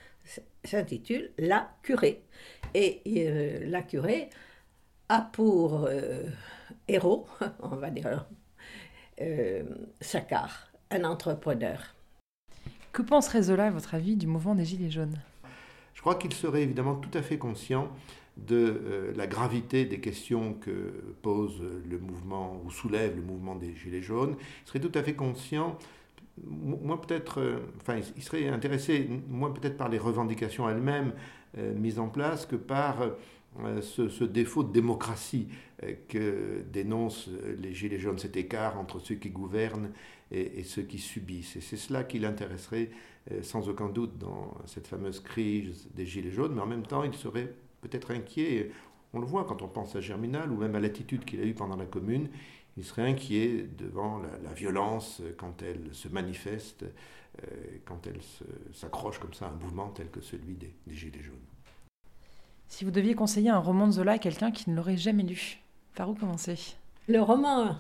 s'intitule 0.64 1.32
La 1.40 1.72
curée. 1.82 2.22
Et 2.76 3.02
euh, 3.08 3.66
la 3.72 3.82
curée 3.82 4.30
a 5.10 5.22
pour 5.22 5.90
héros, 6.88 7.26
on 7.64 7.76
va 7.78 7.90
dire, 7.90 8.28
euh, 9.22 9.64
Saccard, 10.02 10.72
un 10.92 11.04
entrepreneur. 11.04 11.96
Que 12.92 13.02
penserait 13.02 13.44
Zola, 13.44 13.68
à 13.68 13.72
votre 13.72 13.96
avis, 13.96 14.16
du 14.16 14.28
mouvement 14.28 14.56
des 14.56 14.66
Gilets 14.66 14.92
jaunes? 14.92 15.20
Je 15.94 16.02
crois 16.02 16.16
qu'il 16.16 16.34
serait 16.34 16.64
évidemment 16.64 16.96
tout 16.96 17.16
à 17.18 17.22
fait 17.22 17.38
conscient 17.38 17.90
de 18.38 19.14
la 19.16 19.28
gravité 19.28 19.86
des 19.86 20.02
questions 20.02 20.54
que 20.54 21.16
pose 21.22 21.62
le 21.90 21.98
mouvement 21.98 22.62
ou 22.66 22.70
soulève 22.70 23.16
le 23.16 23.22
mouvement 23.22 23.56
des 23.56 23.76
Gilets 23.76 24.02
jaunes. 24.02 24.36
Il 24.64 24.68
serait 24.68 24.80
tout 24.82 24.92
à 24.94 25.04
fait 25.04 25.14
conscient 25.14 25.78
moi 26.44 27.00
peut-être, 27.02 27.40
euh, 27.40 27.60
enfin, 27.82 28.00
il 28.16 28.24
serait 28.24 28.48
intéressé, 28.48 29.10
moins 29.30 29.52
peut-être 29.52 29.78
par 29.78 29.90
les 29.90 29.98
revendications 29.98 30.70
elles-mêmes 30.70 31.14
euh, 31.58 31.74
mises 31.74 32.00
en 32.00 32.10
place 32.10 32.46
que 32.46 32.56
par 32.56 32.98
euh, 33.64 33.82
ce, 33.82 34.24
défaut 34.24 34.64
de 34.64 34.72
démocratie 34.72 35.48
que 36.08 36.64
dénoncent 36.72 37.30
les 37.60 37.74
Gilets 37.74 38.00
jaunes, 38.00 38.18
cet 38.18 38.38
écart 38.38 38.80
entre 38.80 39.00
ceux 39.00 39.16
qui 39.16 39.30
gouvernent 39.30 39.92
et, 40.32 40.64
ceux 40.64 40.84
qui 40.84 40.98
subissent. 40.98 41.58
Et 41.58 41.62
c'est 41.62 41.76
cela 41.76 42.06
qui 42.06 42.18
l'intéresserait 42.18 42.90
sans 43.42 43.68
aucun 43.68 43.90
doute 43.90 44.18
dans 44.18 44.56
cette 44.66 44.88
fameuse 44.88 45.20
crise 45.20 45.90
des 45.94 46.06
Gilets 46.06 46.32
jaunes, 46.32 46.56
mais 46.56 46.62
en 46.62 46.66
même 46.66 46.88
temps, 46.88 47.04
il 47.04 47.14
serait 47.14 47.54
peut-être 47.82 48.12
inquiet. 48.12 48.72
On 49.14 49.20
le 49.20 49.26
voit 49.26 49.44
quand 49.44 49.62
on 49.62 49.68
pense 49.68 49.98
à 49.98 50.02
Germinal 50.02 50.50
ou 50.50 50.56
même 50.56 50.76
à 50.76 50.80
l'attitude 50.80 51.26
qu'il 51.26 51.42
a 51.42 51.44
eue 51.44 51.54
pendant 51.54 51.76
la 51.76 51.86
Commune 51.86 52.30
il 52.78 52.84
serait 52.84 53.10
inquiet 53.10 53.68
devant 53.78 54.22
la, 54.44 54.54
violence 54.54 55.22
quand 55.38 55.62
elle 55.62 55.94
se 55.94 56.08
manifeste, 56.08 56.84
euh, 56.84 57.78
quand 57.86 58.06
elle 58.08 58.20
s'accroche 58.74 59.20
comme 59.20 59.34
ça 59.34 59.48
à 59.48 59.50
un 59.50 59.56
mouvement 59.56 59.90
tel 59.90 60.10
que 60.10 60.22
celui 60.22 60.56
des, 60.56 60.74
Gilets 60.88 61.24
jaunes. 61.24 61.55
Si 62.68 62.84
vous 62.84 62.92
deviez 62.92 63.16
conseiller 63.16 63.50
un 63.50 63.60
roman 63.60 63.88
de 63.88 63.94
Zola 63.94 64.14
à 64.14 64.18
quelqu'un 64.18 64.52
qui 64.52 64.70
ne 64.70 64.76
l'aurait 64.76 64.98
jamais 64.98 65.24
lu, 65.24 65.60
par 65.96 66.10
où 66.10 66.14
commencer? 66.14 66.58
Le 67.08 67.22
roman 67.22 67.78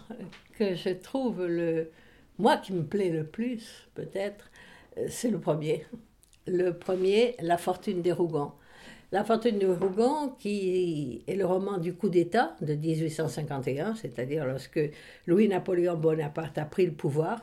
que 0.57 0.75
je 0.75 0.89
trouve 0.89 1.45
le, 1.45 1.89
moi 2.37 2.57
qui 2.57 2.73
me 2.73 2.83
plaît 2.83 3.09
le 3.09 3.25
plus, 3.25 3.87
peut-être, 3.95 4.49
c'est 5.07 5.29
le 5.29 5.39
premier. 5.39 5.85
Le 6.47 6.71
premier, 6.71 7.35
La 7.41 7.57
fortune 7.57 8.01
des 8.01 8.11
Rougons. 8.11 8.51
La 9.11 9.23
fortune 9.23 9.59
des 9.59 9.65
Rougons, 9.65 10.29
qui 10.39 11.23
est 11.27 11.35
le 11.35 11.45
roman 11.45 11.77
du 11.77 11.93
coup 11.93 12.09
d'État 12.09 12.55
de 12.61 12.73
1851, 12.75 13.95
c'est-à-dire 13.95 14.45
lorsque 14.45 14.79
Louis-Napoléon 15.25 15.95
Bonaparte 15.95 16.57
a 16.57 16.65
pris 16.65 16.85
le 16.85 16.93
pouvoir. 16.93 17.41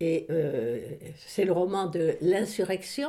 Et 0.00 0.26
euh, 0.30 0.80
c'est 1.16 1.44
le 1.44 1.52
roman 1.52 1.86
de 1.86 2.16
l'insurrection 2.20 3.08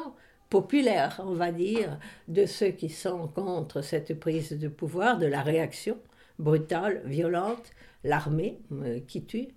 populaire, 0.55 1.21
on 1.21 1.33
va 1.33 1.51
dire, 1.51 1.99
de 2.29 2.45
ceux 2.45 2.69
qui 2.69 2.87
sont 2.87 3.27
contre 3.27 3.81
cette 3.81 4.17
prise 4.17 4.53
de 4.57 4.69
pouvoir, 4.69 5.17
de 5.17 5.25
la 5.25 5.41
réaction 5.41 5.97
brutale, 6.39 7.01
violente, 7.03 7.71
l'armée 8.05 8.59
euh, 8.71 9.01
qui 9.05 9.25
tue. 9.25 9.49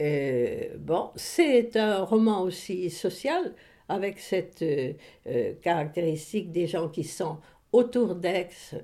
Euh, 0.00 0.76
bon, 0.78 1.10
c'est 1.16 1.76
un 1.76 2.04
roman 2.04 2.42
aussi 2.42 2.88
social, 2.88 3.52
avec 3.88 4.20
cette 4.20 4.62
euh, 4.62 5.54
caractéristique 5.60 6.52
des 6.52 6.68
gens 6.68 6.88
qui 6.88 7.02
sont 7.02 7.38
autour 7.72 8.14
d'Aix, 8.14 8.76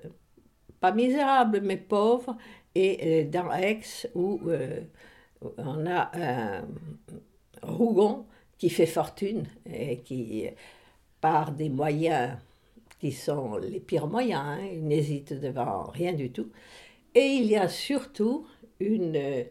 pas 0.80 0.90
misérables, 0.90 1.60
mais 1.60 1.76
pauvres, 1.76 2.36
et 2.74 3.22
dans 3.26 3.52
Aix, 3.52 3.82
où 4.16 4.40
on 5.58 5.86
a 5.86 6.10
un 6.14 6.64
Rougon 7.62 8.26
qui 8.58 8.68
fait 8.68 8.86
fortune 8.86 9.44
et 9.64 9.98
qui 9.98 10.48
par 11.24 11.52
des 11.52 11.70
moyens 11.70 12.36
qui 13.00 13.10
sont 13.10 13.56
les 13.56 13.80
pires 13.80 14.08
moyens, 14.08 14.42
hein. 14.44 14.58
il 14.74 14.86
n'hésite 14.86 15.32
devant 15.32 15.84
rien 15.84 16.12
du 16.12 16.30
tout. 16.30 16.50
Et 17.14 17.24
il 17.28 17.46
y 17.46 17.56
a 17.56 17.66
surtout 17.66 18.46
une 18.78 19.16
euh, 19.16 19.42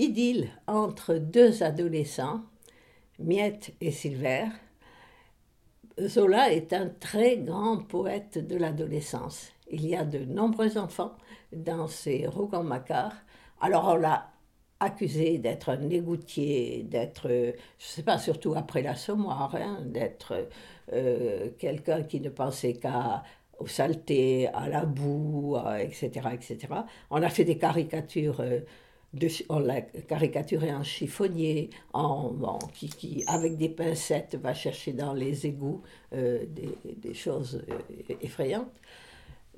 idylle 0.00 0.48
entre 0.66 1.14
deux 1.14 1.62
adolescents, 1.62 2.40
Miette 3.20 3.74
et 3.80 3.92
Silver. 3.92 4.46
Zola 6.00 6.52
est 6.52 6.72
un 6.72 6.88
très 6.88 7.36
grand 7.36 7.76
poète 7.76 8.44
de 8.44 8.56
l'adolescence. 8.56 9.52
Il 9.70 9.86
y 9.86 9.94
a 9.94 10.04
de 10.04 10.24
nombreux 10.24 10.78
enfants 10.78 11.14
dans 11.52 11.86
ses 11.86 12.26
Rougon-Macquart. 12.26 13.14
Alors 13.60 13.86
on 13.86 13.94
l'a 13.94 14.32
accusé 14.80 15.38
d'être 15.38 15.70
un 15.70 15.90
égoutier, 15.90 16.84
d'être, 16.84 17.28
je 17.28 17.46
ne 17.48 17.52
sais 17.78 18.02
pas, 18.02 18.18
surtout 18.18 18.54
après 18.56 18.82
l'assommoir, 18.82 19.54
hein, 19.56 19.80
d'être 19.84 20.48
euh, 20.92 21.50
quelqu'un 21.58 22.02
qui 22.02 22.20
ne 22.20 22.28
pensait 22.30 22.74
qu'à 22.74 23.22
aux 23.58 23.66
saletés, 23.66 24.46
à 24.48 24.68
la 24.68 24.84
boue, 24.84 25.56
etc., 25.80 26.28
etc. 26.32 26.58
On 27.10 27.22
a 27.22 27.28
fait 27.28 27.42
des 27.44 27.58
caricatures, 27.58 28.40
euh, 28.40 28.60
on 29.48 29.58
l'a 29.58 29.80
caricaturé 29.80 30.72
en 30.72 30.84
chiffonnier, 30.84 31.70
en, 31.92 32.58
qui, 32.72 32.88
qui, 32.88 33.24
avec 33.26 33.56
des 33.56 33.68
pincettes, 33.68 34.36
va 34.36 34.54
chercher 34.54 34.92
dans 34.92 35.12
les 35.12 35.46
égouts 35.46 35.82
euh, 36.12 36.44
des, 36.46 36.78
des, 36.94 37.14
choses 37.14 37.64
effrayantes. 38.22 38.80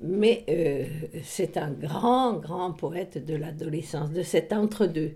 Mais 0.01 0.45
c'est 1.23 1.57
un 1.57 1.71
grand, 1.71 2.33
grand 2.33 2.73
poète 2.73 3.23
de 3.23 3.35
l'adolescence, 3.35 4.11
de 4.11 4.23
cet 4.23 4.51
entre-deux, 4.51 5.15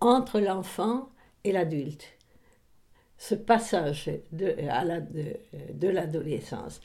entre 0.00 0.40
l'enfant 0.40 1.08
et 1.44 1.52
l'adulte 1.52 2.16
ce 3.18 3.34
passage 3.34 4.10
de, 4.32 4.54
à 4.68 4.84
de, 5.00 5.88
l'adolescence. 5.88 6.80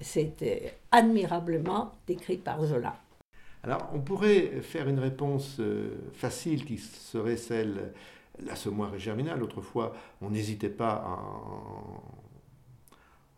C'est 0.00 0.76
admirablement 0.90 1.92
décrit 2.06 2.38
par 2.38 2.64
Zola. 2.64 2.96
Alors, 3.62 3.88
on 3.94 4.00
pourrait 4.00 4.60
faire 4.62 4.88
une 4.88 4.98
réponse 4.98 5.56
euh, 5.60 5.96
facile 6.12 6.64
qui 6.64 6.78
serait 6.78 7.36
celle 7.36 7.92
L'Assommoir 8.44 8.94
et 8.94 8.98
Germinal. 8.98 9.42
Autrefois, 9.42 9.94
on 10.20 10.30
n'hésitait 10.30 10.68
pas 10.68 11.04
en, 11.06 12.02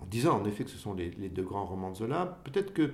en, 0.02 0.06
disant 0.06 0.40
en 0.40 0.44
effet 0.46 0.64
que 0.64 0.70
ce 0.70 0.78
sont 0.78 0.94
les, 0.94 1.10
les 1.10 1.28
deux 1.28 1.42
grands 1.42 1.66
romans 1.66 1.90
de 1.90 1.96
Zola. 1.96 2.38
Peut-être 2.44 2.72
que 2.72 2.92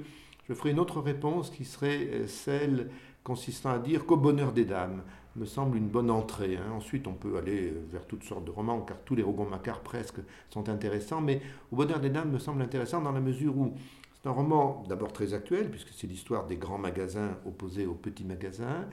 je 0.48 0.54
ferai 0.54 0.70
une 0.70 0.80
autre 0.80 1.00
réponse 1.00 1.50
qui 1.50 1.64
serait 1.64 2.08
euh, 2.12 2.26
celle 2.26 2.90
consistant 3.24 3.70
à 3.70 3.78
dire 3.78 4.06
qu'au 4.06 4.16
bonheur 4.16 4.52
des 4.52 4.64
dames 4.64 5.02
me 5.36 5.44
semble 5.44 5.78
une 5.78 5.88
bonne 5.88 6.10
entrée. 6.10 6.56
Hein. 6.56 6.72
Ensuite, 6.72 7.06
on 7.06 7.14
peut 7.14 7.36
aller 7.38 7.72
vers 7.90 8.06
toutes 8.06 8.24
sortes 8.24 8.44
de 8.44 8.50
romans, 8.50 8.80
car 8.82 8.98
tous 9.04 9.14
les 9.14 9.22
Rougon-Macquart 9.22 9.80
presque 9.80 10.18
sont 10.50 10.68
intéressants, 10.68 11.20
mais 11.20 11.40
Au 11.70 11.76
bonheur 11.76 12.00
des 12.00 12.10
dames 12.10 12.30
me 12.30 12.38
semble 12.38 12.62
intéressant 12.62 13.00
dans 13.00 13.12
la 13.12 13.20
mesure 13.20 13.56
où 13.56 13.74
c'est 14.14 14.28
un 14.28 14.32
roman 14.32 14.84
d'abord 14.88 15.12
très 15.12 15.34
actuel, 15.34 15.70
puisque 15.70 15.88
c'est 15.88 16.06
l'histoire 16.06 16.46
des 16.46 16.56
grands 16.56 16.78
magasins 16.78 17.38
opposés 17.46 17.86
aux 17.86 17.94
petits 17.94 18.24
magasins. 18.24 18.86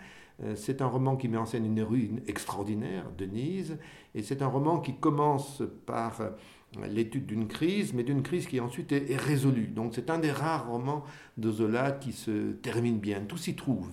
Euh, 0.43 0.55
c'est 0.55 0.81
un 0.81 0.87
roman 0.87 1.17
qui 1.17 1.27
met 1.27 1.37
en 1.37 1.45
scène 1.45 1.65
une 1.65 1.81
rue 1.81 2.11
extraordinaire, 2.27 3.05
Denise, 3.17 3.77
et 4.15 4.23
c'est 4.23 4.41
un 4.41 4.47
roman 4.47 4.79
qui 4.79 4.95
commence 4.95 5.61
par 5.85 6.21
l'étude 6.87 7.25
d'une 7.25 7.47
crise, 7.47 7.93
mais 7.93 8.03
d'une 8.03 8.21
crise 8.21 8.47
qui 8.47 8.59
ensuite 8.59 8.91
est, 8.91 9.15
résolue. 9.17 9.67
Donc 9.67 9.93
c'est 9.95 10.09
un 10.09 10.19
des 10.19 10.31
rares 10.31 10.69
romans 10.69 11.03
de 11.37 11.51
Zola 11.51 11.91
qui 11.91 12.13
se 12.13 12.51
termine 12.53 12.99
bien. 12.99 13.21
Tout 13.21 13.37
s'y 13.37 13.55
trouve. 13.55 13.89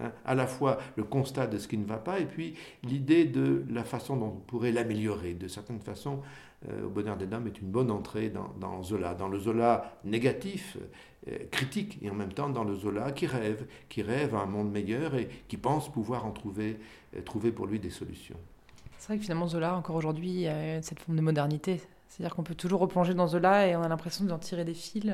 Hein, 0.00 0.12
à 0.24 0.34
la 0.34 0.46
fois 0.46 0.78
le 0.96 1.02
constat 1.02 1.48
de 1.48 1.58
ce 1.58 1.66
qui 1.66 1.76
ne 1.76 1.84
va 1.84 1.96
pas 1.96 2.20
et 2.20 2.26
puis 2.26 2.54
l'idée 2.84 3.24
de 3.24 3.64
la 3.68 3.82
façon 3.82 4.16
dont 4.16 4.26
on 4.36 4.40
pourrait 4.46 4.72
l'améliorer. 4.72 5.34
De 5.34 5.48
certaine 5.48 5.80
façon, 5.80 6.20
euh, 6.68 6.86
Au 6.86 6.88
bonheur 6.88 7.16
des 7.16 7.26
dames 7.26 7.46
est 7.46 7.60
une 7.60 7.68
bonne 7.68 7.90
entrée 7.90 8.30
dans, 8.30 8.82
Zola, 8.82 9.14
dans 9.14 9.28
le 9.28 9.38
Zola 9.38 9.98
négatif, 10.04 10.76
euh, 11.28 11.36
critique, 11.50 11.98
et 12.02 12.10
en 12.10 12.14
même 12.14 12.32
temps 12.32 12.48
dans 12.48 12.64
le 12.64 12.74
Zola 12.74 13.12
qui 13.12 13.26
rêve, 13.26 13.66
qui 13.88 14.02
rêve 14.02 14.34
à 14.34 14.40
un 14.40 14.46
monde 14.46 14.70
meilleur 14.70 15.14
et 15.14 15.28
qui 15.46 15.56
pense 15.56 15.90
pouvoir 15.90 16.26
en 16.26 16.32
trouver, 16.32 16.78
euh, 17.16 17.22
trouver 17.22 17.52
pour 17.52 17.66
lui 17.66 17.78
des 17.78 17.90
solutions. 17.90 18.36
C'est 18.98 19.08
vrai 19.08 19.18
que 19.18 19.22
finalement 19.22 19.46
Zola, 19.46 19.76
encore 19.76 19.94
aujourd'hui, 19.94 20.46
cette 20.82 20.98
forme 20.98 21.16
de 21.16 21.22
modernité. 21.22 21.80
C'est-à-dire 22.08 22.34
qu'on 22.34 22.42
peut 22.42 22.54
toujours 22.54 22.80
replonger 22.80 23.14
dans 23.14 23.28
Zola 23.28 23.66
et 23.66 23.76
on 23.76 23.82
a 23.82 23.88
l'impression 23.88 24.24
d'en 24.24 24.38
tirer 24.38 24.64
des 24.64 24.74
fils. 24.74 25.12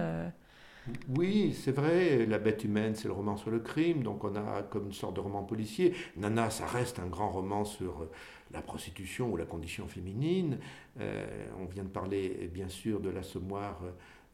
Oui, 1.17 1.57
c'est 1.59 1.73
vrai, 1.73 2.27
La 2.27 2.39
bête 2.39 2.65
humaine, 2.65 2.95
c'est 2.95 3.09
le 3.09 3.15
roman 3.15 3.37
sur 3.37 3.51
le 3.51 3.59
crime, 3.59 4.03
donc 4.03 4.23
on 4.23 4.37
a 4.37 4.63
comme 4.63 4.87
une 4.87 4.93
sorte 4.93 5.15
de 5.17 5.21
roman 5.21 5.43
policier. 5.43 5.95
Nana, 6.17 6.51
ça 6.51 6.67
reste 6.67 6.99
un 6.99 7.07
grand 7.07 7.31
roman 7.31 7.65
sur 7.65 8.03
euh, 8.03 8.11
la 8.53 8.61
prostitution 8.61 9.33
ou 9.33 9.37
la 9.37 9.47
condition 9.47 9.89
féminine. 9.89 10.59
Euh, 11.01 11.47
on 11.59 11.65
vient 11.65 11.85
de 11.85 11.89
parler 11.89 12.51
bien 12.53 12.69
sûr 12.69 13.01
de 13.01 13.09
l'Assommoir 13.09 13.81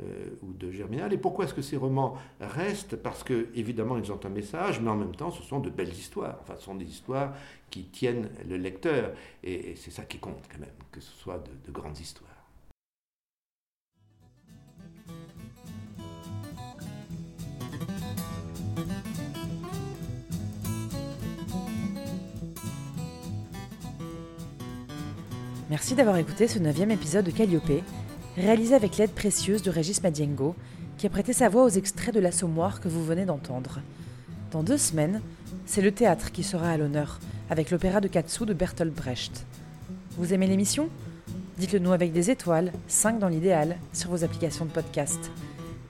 euh, 0.03 0.31
ou 0.43 0.53
de 0.53 0.73
Germinal. 0.73 1.13
Et 1.13 1.19
pourquoi 1.19 1.45
est-ce 1.45 1.55
que 1.55 1.63
ces 1.63 1.77
romans 1.77 2.17
restent? 2.41 2.97
Parce 2.97 3.23
que 3.23 3.49
évidemment 3.55 3.97
ils 3.97 4.11
ont 4.11 4.21
un 4.25 4.31
message, 4.31 4.81
mais 4.81 4.91
en 4.91 4.97
même 4.97 5.15
temps 5.15 5.31
ce 5.31 5.45
sont 5.45 5.61
de 5.61 5.71
belles 5.71 5.95
histoires. 5.95 6.39
Enfin, 6.43 6.55
ce 6.59 6.65
sont 6.65 6.75
des 6.75 6.87
histoires 6.87 7.33
qui 7.71 7.85
tiennent 7.85 8.29
le 8.49 8.57
lecteur. 8.57 9.13
Et, 9.45 9.77
c'est 9.77 9.93
ça 9.93 10.03
qui 10.03 10.19
compte 10.19 10.49
quand 10.51 10.59
même, 10.59 10.69
que 10.91 11.01
ce 11.01 11.13
soit 11.13 11.45
de 11.65 11.71
grandes 11.71 11.99
histoires. 11.99 12.40
Merci 25.71 25.95
d'avoir 25.95 26.17
écouté 26.17 26.49
ce 26.49 26.59
neuvième 26.59 26.91
épisode 26.91 27.25
de 27.25 27.31
Calliope, 27.31 27.85
réalisé 28.37 28.75
avec 28.75 28.97
l'aide 28.97 29.13
précieuse 29.13 29.63
de 29.63 29.71
Régis 29.71 30.03
Madiengo, 30.03 30.57
qui 30.99 31.07
a 31.07 31.11
prêté 31.11 31.33
sa 31.33 31.49
voix 31.49 31.63
aux 31.63 31.69
extraits 31.69 32.13
de 32.13 32.19
l'assommoir 32.19 32.81
que 32.81 32.89
vous 32.89 33.05
venez 33.05 33.25
d'entendre. 33.25 33.79
Dans 34.51 34.65
deux 34.65 34.79
semaines, 34.79 35.23
c'est 35.67 35.81
le 35.81 35.93
théâtre 35.93 36.33
qui 36.33 36.43
sera 36.43 36.71
à 36.71 36.77
l'honneur, 36.77 37.21
avec 37.51 37.71
l'opéra 37.71 38.01
de 38.01 38.09
Katsu 38.09 38.47
de 38.47 38.53
Bertolt 38.53 38.93
Brecht. 38.93 39.47
Vous 40.19 40.35
aimez 40.35 40.49
l'émission? 40.49 40.89
Dites-le 41.57 41.79
nous 41.79 41.93
avec 41.93 42.13
des 42.13 42.33
étoiles, 42.33 42.73
5 42.89 43.21
dans 43.21 43.29
l'idéal, 43.29 43.77
sur 43.93 44.11
vos 44.11 44.25
applications 44.25 44.65
de 44.65 44.73
podcast. 44.73 45.31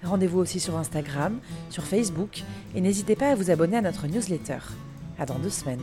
Rendez-vous 0.02 0.40
aussi 0.40 0.60
sur 0.60 0.76
Instagram, 0.76 1.38
sur 1.70 1.84
Facebook, 1.84 2.42
et 2.74 2.82
n'hésitez 2.82 3.16
pas 3.16 3.30
à 3.30 3.34
vous 3.34 3.50
abonner 3.50 3.78
à 3.78 3.82
notre 3.82 4.08
newsletter. 4.08 4.58
À 5.18 5.24
dans 5.24 5.38
deux 5.38 5.48
semaines. 5.48 5.80